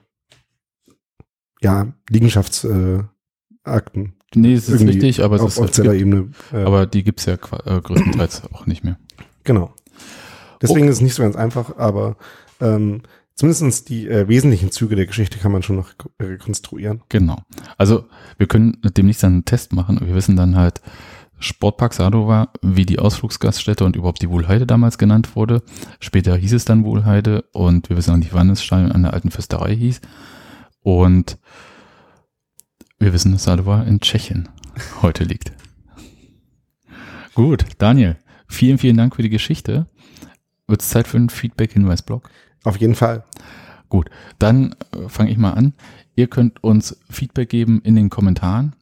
ja, 1.63 1.95
Liegenschaftsakten. 2.11 4.05
Äh, 4.05 4.09
Nee, 4.37 4.55
es 4.55 4.65
ist 4.69 4.81
Irgendwie 4.81 4.95
richtig, 4.95 5.23
aber 5.23 5.37
es 5.37 5.43
auf 5.43 5.49
ist, 5.51 5.59
offizieller 5.61 5.93
gibt, 5.93 6.01
Ebene. 6.03 6.31
Äh, 6.53 6.65
aber 6.65 6.87
die 6.87 7.05
gibt's 7.05 7.25
ja 7.25 7.37
qua- 7.37 7.63
äh, 7.67 7.81
größtenteils 7.81 8.43
auch 8.53 8.67
nicht 8.67 8.83
mehr. 8.83 8.99
Genau. 9.45 9.73
Deswegen 10.61 10.89
ist 10.89 10.97
es 10.97 11.01
nicht 11.03 11.15
so 11.15 11.23
ganz 11.23 11.37
einfach, 11.37 11.79
aber 11.79 12.17
ähm, 12.61 13.03
zumindest 13.35 13.89
die 13.89 14.09
äh, 14.09 14.29
wesentlichen 14.29 14.71
Züge 14.71 14.97
der 14.97 15.07
Geschichte 15.07 15.39
kann 15.39 15.53
man 15.53 15.63
schon 15.63 15.77
noch 15.77 15.91
rekonstruieren. 16.21 17.03
Genau. 17.09 17.39
Also 17.77 18.07
wir 18.39 18.47
können 18.47 18.79
demnächst 18.83 19.23
dann 19.23 19.33
einen 19.33 19.45
Test 19.45 19.73
machen 19.73 19.99
und 19.99 20.07
wir 20.07 20.15
wissen 20.15 20.37
dann 20.37 20.57
halt, 20.57 20.81
Sportpark 21.45 21.93
Sadova, 21.93 22.53
wie 22.63 22.87
die 22.87 22.99
Ausflugsgaststätte 22.99 23.85
und 23.85 23.97
überhaupt 23.97 24.23
die 24.23 24.31
Wohlheide 24.31 24.67
damals 24.67 24.99
genannt 24.99 25.37
wurde. 25.37 25.63
Später 26.01 26.37
hieß 26.37 26.55
es 26.55 26.65
dann 26.65 26.85
Wohlheide 26.85 27.43
und 27.53 27.91
wir 27.91 27.97
wissen 27.97 28.13
auch 28.13 28.17
nicht, 28.17 28.33
wann 28.33 28.51
es 28.51 28.63
Stadion 28.63 28.93
an 28.93 29.03
der 29.03 29.13
alten 29.13 29.31
Fürsterei 29.31 29.77
hieß. 29.77 30.01
Und 30.81 31.39
wir 32.99 33.13
wissen, 33.13 33.33
dass 33.33 33.45
Sadova 33.45 33.83
in 33.83 34.01
Tschechien 34.01 34.49
heute 35.03 35.25
liegt. 35.25 35.53
Gut, 37.35 37.67
Daniel, 37.79 38.17
vielen, 38.49 38.79
vielen 38.79 38.97
Dank 38.97 39.17
für 39.17 39.23
die 39.23 39.31
Geschichte. 39.31 39.87
Wird 40.67 40.81
es 40.81 40.89
Zeit 40.89 41.07
für 41.07 41.19
einen 41.19 41.31
Feedback-Hinweis-Blog? 41.31 42.31
Auf 42.65 42.79
jeden 42.79 42.95
Fall. 42.95 43.25
Gut, 43.89 44.11
dann 44.39 44.77
äh, 44.93 45.09
fange 45.09 45.31
ich 45.31 45.39
mal 45.39 45.53
an. 45.53 45.73
Ihr 46.17 46.27
könnt 46.27 46.63
uns 46.65 46.99
Feedback 47.11 47.51
geben 47.51 47.81
in 47.85 47.95
den 47.95 48.11
Kommentaren 48.11 48.75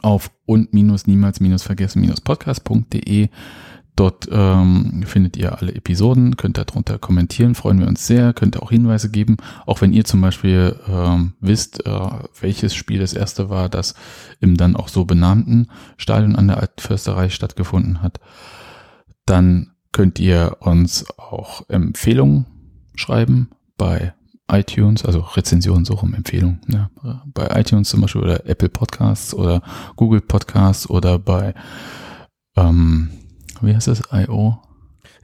auf 0.00 0.30
und-niemals-vergessen-podcast.de. 0.46 3.28
Dort 3.94 4.26
ähm, 4.32 5.02
findet 5.04 5.36
ihr 5.36 5.58
alle 5.58 5.74
Episoden, 5.74 6.38
könnt 6.38 6.56
darunter 6.56 6.98
kommentieren, 6.98 7.54
freuen 7.54 7.78
wir 7.78 7.86
uns 7.86 8.06
sehr, 8.06 8.32
könnt 8.32 8.62
auch 8.62 8.70
Hinweise 8.70 9.10
geben, 9.10 9.36
auch 9.66 9.82
wenn 9.82 9.92
ihr 9.92 10.06
zum 10.06 10.22
Beispiel 10.22 10.80
ähm, 10.88 11.34
wisst, 11.40 11.84
äh, 11.84 12.08
welches 12.40 12.74
Spiel 12.74 13.00
das 13.00 13.12
erste 13.12 13.50
war, 13.50 13.68
das 13.68 13.94
im 14.40 14.56
dann 14.56 14.76
auch 14.76 14.88
so 14.88 15.04
benannten 15.04 15.66
Stadion 15.98 16.36
an 16.36 16.48
der 16.48 16.56
Altförsterei 16.56 17.28
stattgefunden 17.28 18.00
hat. 18.00 18.18
Dann 19.26 19.72
könnt 19.92 20.18
ihr 20.18 20.56
uns 20.60 21.04
auch 21.18 21.68
Empfehlungen 21.68 22.46
schreiben 22.94 23.50
bei 23.76 24.14
iTunes, 24.50 25.04
also 25.04 25.20
Rezensionen, 25.20 25.84
so 25.84 25.94
rum 25.94 26.14
Empfehlungen, 26.14 26.60
ne? 26.66 26.90
bei 27.26 27.48
iTunes 27.58 27.88
zum 27.88 28.02
Beispiel 28.02 28.22
oder 28.22 28.46
Apple 28.46 28.68
Podcasts 28.68 29.34
oder 29.34 29.62
Google 29.96 30.20
Podcasts 30.20 30.88
oder 30.90 31.18
bei, 31.18 31.54
ähm, 32.56 33.10
wie 33.60 33.74
heißt 33.74 33.88
das, 33.88 34.02
I.O.? 34.12 34.58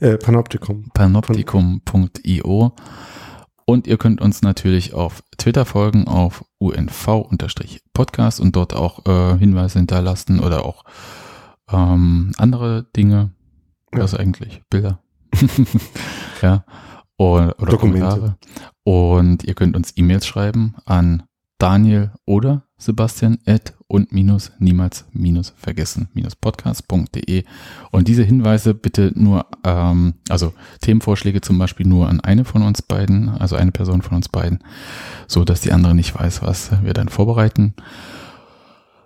Äh, 0.00 0.16
Panoptikum. 0.16 0.90
Panoptikum.io. 0.94 2.72
Und 3.64 3.87
ihr 3.87 3.98
könnt 3.98 4.22
uns 4.22 4.40
natürlich 4.40 4.94
auf 4.94 5.22
Twitter 5.37 5.66
folgen, 5.66 6.09
auf 6.09 6.44
UNV-Podcast 6.59 8.40
und 8.40 8.57
dort 8.57 8.74
auch 8.74 9.04
äh, 9.07 9.37
Hinweise 9.38 9.78
hinterlassen 9.78 10.40
oder 10.40 10.64
auch 10.64 10.85
ähm, 11.70 12.33
andere 12.38 12.87
Dinge. 12.96 13.33
Ja. 13.92 14.00
Was 14.00 14.14
eigentlich? 14.14 14.62
Bilder. 14.70 15.00
ja. 16.42 16.64
Oder, 17.18 17.54
Dokumente. 17.59 18.07
Kommentare. 18.09 18.38
Und 18.85 19.44
ihr 19.44 19.54
könnt 19.54 19.76
uns 19.76 19.92
E-Mails 19.96 20.26
schreiben 20.26 20.76
an 20.87 21.24
Daniel 21.59 22.12
oder 22.24 22.62
Sebastian 22.78 23.38
at 23.44 23.74
und 23.88 24.12
minus 24.12 24.52
niemals 24.61 25.04
minus 25.12 25.52
vergessen 25.57 26.09
minus 26.14 26.37
podcast.de 26.37 27.42
und 27.90 28.07
diese 28.07 28.22
Hinweise 28.22 28.74
bitte 28.74 29.11
nur, 29.16 29.46
ähm, 29.64 30.14
also 30.28 30.52
Themenvorschläge 30.81 31.40
zum 31.40 31.59
Beispiel 31.59 31.87
nur 31.87 32.09
an 32.09 32.20
eine 32.20 32.44
von 32.44 32.62
uns 32.62 32.83
beiden, 32.83 33.28
also 33.31 33.57
eine 33.57 33.72
Person 33.72 34.02
von 34.02 34.16
uns 34.16 34.28
beiden, 34.28 34.62
so 35.26 35.44
dass 35.44 35.61
die 35.61 35.72
andere 35.72 35.96
nicht 35.96 36.16
weiß, 36.16 36.42
was 36.42 36.70
wir 36.85 36.94
dann 36.94 37.09
vorbereiten. 37.09 37.74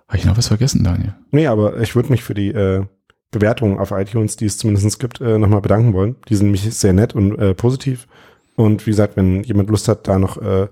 Habe 0.07 0.19
ich 0.19 0.25
noch 0.25 0.37
was 0.37 0.49
vergessen, 0.49 0.83
Daniel? 0.83 1.15
Nee, 1.31 1.47
aber 1.47 1.81
ich 1.81 1.95
würde 1.95 2.11
mich 2.11 2.23
für 2.23 2.35
die 2.35 2.49
äh, 2.49 2.85
Bewertungen 3.33 3.77
auf 3.79 3.91
iTunes, 3.91 4.37
die 4.37 4.45
es 4.45 4.57
zumindest 4.57 4.99
gibt, 4.99 5.19
äh, 5.19 5.37
nochmal 5.37 5.61
bedanken 5.61 5.93
wollen. 5.93 6.15
Die 6.29 6.35
sind 6.35 6.45
nämlich 6.45 6.73
sehr 6.73 6.93
nett 6.93 7.13
und 7.13 7.37
äh, 7.37 7.53
positiv. 7.53 8.07
Und 8.55 8.85
wie 8.85 8.91
gesagt, 8.91 9.17
wenn 9.17 9.43
jemand 9.43 9.69
Lust 9.69 9.87
hat, 9.87 10.07
da 10.07 10.17
noch 10.17 10.41
äh, 10.41 10.67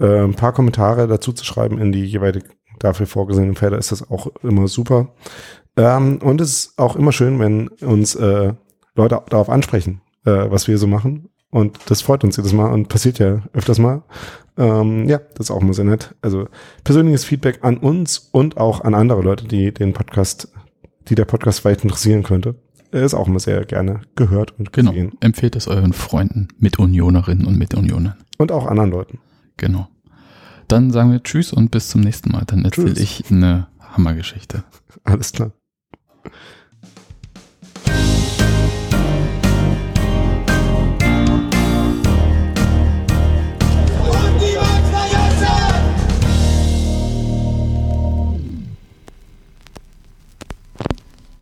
äh, 0.00 0.24
ein 0.24 0.34
paar 0.34 0.52
Kommentare 0.52 1.06
dazu 1.06 1.32
zu 1.32 1.44
schreiben 1.44 1.78
in 1.78 1.92
die 1.92 2.04
jeweilig 2.04 2.44
dafür 2.78 3.06
vorgesehenen 3.06 3.56
Felder, 3.56 3.78
ist 3.78 3.92
das 3.92 4.08
auch 4.10 4.28
immer 4.42 4.68
super. 4.68 5.08
Ähm, 5.76 6.20
und 6.22 6.40
es 6.40 6.50
ist 6.50 6.78
auch 6.78 6.96
immer 6.96 7.12
schön, 7.12 7.38
wenn 7.38 7.68
uns 7.68 8.14
äh, 8.14 8.52
Leute 8.94 9.22
darauf 9.28 9.50
ansprechen, 9.50 10.00
äh, 10.24 10.50
was 10.50 10.68
wir 10.68 10.78
so 10.78 10.86
machen. 10.86 11.28
Und 11.50 11.78
das 11.86 12.02
freut 12.02 12.24
uns 12.24 12.36
jedes 12.36 12.52
Mal 12.52 12.70
und 12.70 12.88
passiert 12.88 13.18
ja 13.18 13.42
öfters 13.52 13.78
mal. 13.78 14.02
Ähm, 14.58 15.08
ja, 15.08 15.18
das 15.18 15.46
ist 15.46 15.50
auch 15.50 15.62
immer 15.62 15.72
sehr 15.72 15.84
nett. 15.84 16.14
Also 16.20 16.46
persönliches 16.84 17.24
Feedback 17.24 17.60
an 17.62 17.78
uns 17.78 18.28
und 18.32 18.58
auch 18.58 18.82
an 18.82 18.94
andere 18.94 19.22
Leute, 19.22 19.46
die 19.46 19.72
den 19.72 19.92
Podcast, 19.92 20.48
die 21.08 21.14
der 21.14 21.24
Podcast 21.24 21.60
vielleicht 21.60 21.82
interessieren 21.84 22.22
könnte, 22.22 22.54
ist 22.90 23.14
auch 23.14 23.26
immer 23.28 23.40
sehr 23.40 23.64
gerne 23.64 24.00
gehört 24.16 24.58
und 24.58 24.72
Genau. 24.72 24.92
gesehen. 24.92 25.12
Empfehlt 25.20 25.56
es 25.56 25.68
euren 25.68 25.92
Freunden, 25.92 26.48
Mitunionerinnen 26.58 27.46
und 27.46 27.58
Mitunionern. 27.58 28.14
Und 28.38 28.52
auch 28.52 28.66
anderen 28.66 28.90
Leuten. 28.90 29.18
Genau. 29.56 29.88
Dann 30.68 30.90
sagen 30.90 31.10
wir 31.12 31.22
Tschüss 31.22 31.52
und 31.52 31.70
bis 31.70 31.88
zum 31.88 32.02
nächsten 32.02 32.30
Mal. 32.30 32.44
Dann 32.46 32.64
erzähle 32.64 32.98
ich 33.00 33.24
eine 33.30 33.68
Hammergeschichte. 33.80 34.64
Alles 35.04 35.32
klar. 35.32 35.52